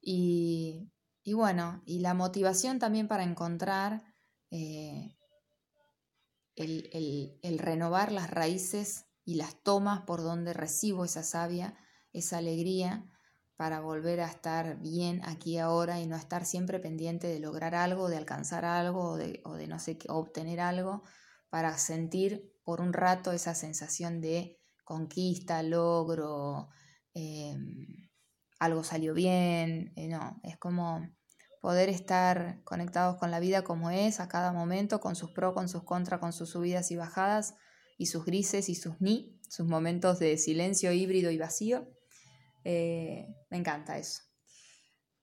Y, 0.00 0.90
bueno, 1.32 1.82
y 1.86 2.00
la 2.00 2.14
motivación 2.14 2.78
también 2.78 3.08
para 3.08 3.22
encontrar 3.22 4.02
eh, 4.50 5.16
el, 6.56 7.58
renovar 7.58 8.12
las 8.12 8.30
raíces 8.30 9.06
y 9.24 9.34
las 9.34 9.62
tomas 9.62 10.00
por 10.02 10.22
donde 10.22 10.52
recibo 10.52 11.04
esa 11.04 11.22
savia, 11.22 11.76
esa 12.12 12.38
alegría 12.38 13.06
para 13.56 13.80
volver 13.80 14.20
a 14.20 14.26
estar 14.26 14.80
bien 14.80 15.20
aquí 15.24 15.58
ahora 15.58 16.00
y 16.00 16.06
no 16.06 16.16
estar 16.16 16.46
siempre 16.46 16.80
pendiente 16.80 17.26
de 17.26 17.40
lograr 17.40 17.74
algo, 17.74 18.08
de 18.08 18.16
alcanzar 18.16 18.64
algo 18.64 19.10
o 19.10 19.16
de, 19.16 19.42
o 19.44 19.54
de 19.54 19.68
no 19.68 19.78
sé 19.78 19.98
qué, 19.98 20.08
obtener 20.10 20.60
algo, 20.60 21.02
para 21.50 21.76
sentir 21.76 22.56
por 22.64 22.80
un 22.80 22.94
rato 22.94 23.32
esa 23.32 23.54
sensación 23.54 24.22
de 24.22 24.59
conquista, 24.90 25.62
logro, 25.62 26.68
em, 27.14 28.08
algo 28.58 28.82
salió 28.82 29.14
bien, 29.14 29.92
eh, 29.94 30.08
no, 30.08 30.40
es 30.42 30.58
como 30.58 31.08
poder 31.60 31.88
estar 31.88 32.60
conectados 32.64 33.16
con 33.16 33.30
la 33.30 33.38
vida 33.38 33.62
como 33.62 33.90
es 33.90 34.18
a 34.18 34.26
cada 34.26 34.52
momento, 34.52 34.98
con 34.98 35.14
sus 35.14 35.30
pros, 35.30 35.54
con 35.54 35.68
sus 35.68 35.84
contras, 35.84 36.18
con 36.18 36.32
sus 36.32 36.50
subidas 36.50 36.90
y 36.90 36.96
bajadas, 36.96 37.54
y 37.98 38.06
sus 38.06 38.24
grises 38.24 38.68
y 38.68 38.74
sus 38.74 39.00
ni, 39.00 39.38
sus 39.48 39.66
momentos 39.68 40.18
de 40.18 40.36
silencio 40.38 40.90
híbrido 40.90 41.30
y 41.30 41.38
vacío. 41.38 41.88
Eh, 42.64 43.28
me 43.48 43.58
encanta 43.58 43.96
eso. 43.96 44.22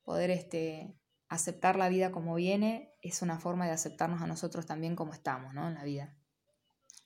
Poder 0.04 0.32
este, 0.32 0.96
aceptar 1.28 1.76
la 1.76 1.90
vida 1.90 2.14
como 2.14 2.36
viene 2.36 2.94
es 3.02 3.22
una 3.22 3.38
forma 3.38 3.66
de 3.66 3.74
aceptarnos 3.74 4.22
a 4.22 4.28
nosotros 4.28 4.66
también 4.66 4.96
como 4.96 5.14
estamos 5.14 5.54
¿no? 5.54 5.68
en 5.68 5.74
la 5.74 5.84
vida. 5.84 6.16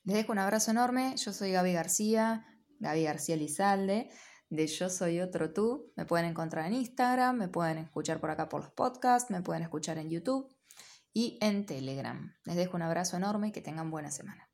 Les 0.03 0.15
dejo 0.15 0.31
un 0.31 0.39
abrazo 0.39 0.71
enorme. 0.71 1.15
Yo 1.17 1.31
soy 1.31 1.51
Gaby 1.51 1.73
García, 1.73 2.45
Gaby 2.81 3.03
García 3.03 3.37
Lizalde, 3.37 4.09
de 4.49 4.67
Yo 4.67 4.89
Soy 4.89 5.21
Otro 5.21 5.53
Tú. 5.53 5.93
Me 5.95 6.05
pueden 6.05 6.25
encontrar 6.25 6.65
en 6.65 6.73
Instagram, 6.73 7.37
me 7.37 7.47
pueden 7.47 7.77
escuchar 7.77 8.19
por 8.19 8.31
acá 8.31 8.49
por 8.49 8.61
los 8.61 8.71
podcasts, 8.71 9.31
me 9.31 9.41
pueden 9.41 9.63
escuchar 9.63 9.97
en 9.97 10.09
YouTube 10.09 10.53
y 11.13 11.37
en 11.41 11.65
Telegram. 11.65 12.35
Les 12.43 12.55
dejo 12.55 12.75
un 12.75 12.83
abrazo 12.83 13.17
enorme 13.17 13.49
y 13.49 13.51
que 13.51 13.61
tengan 13.61 13.91
buena 13.91 14.11
semana. 14.11 14.50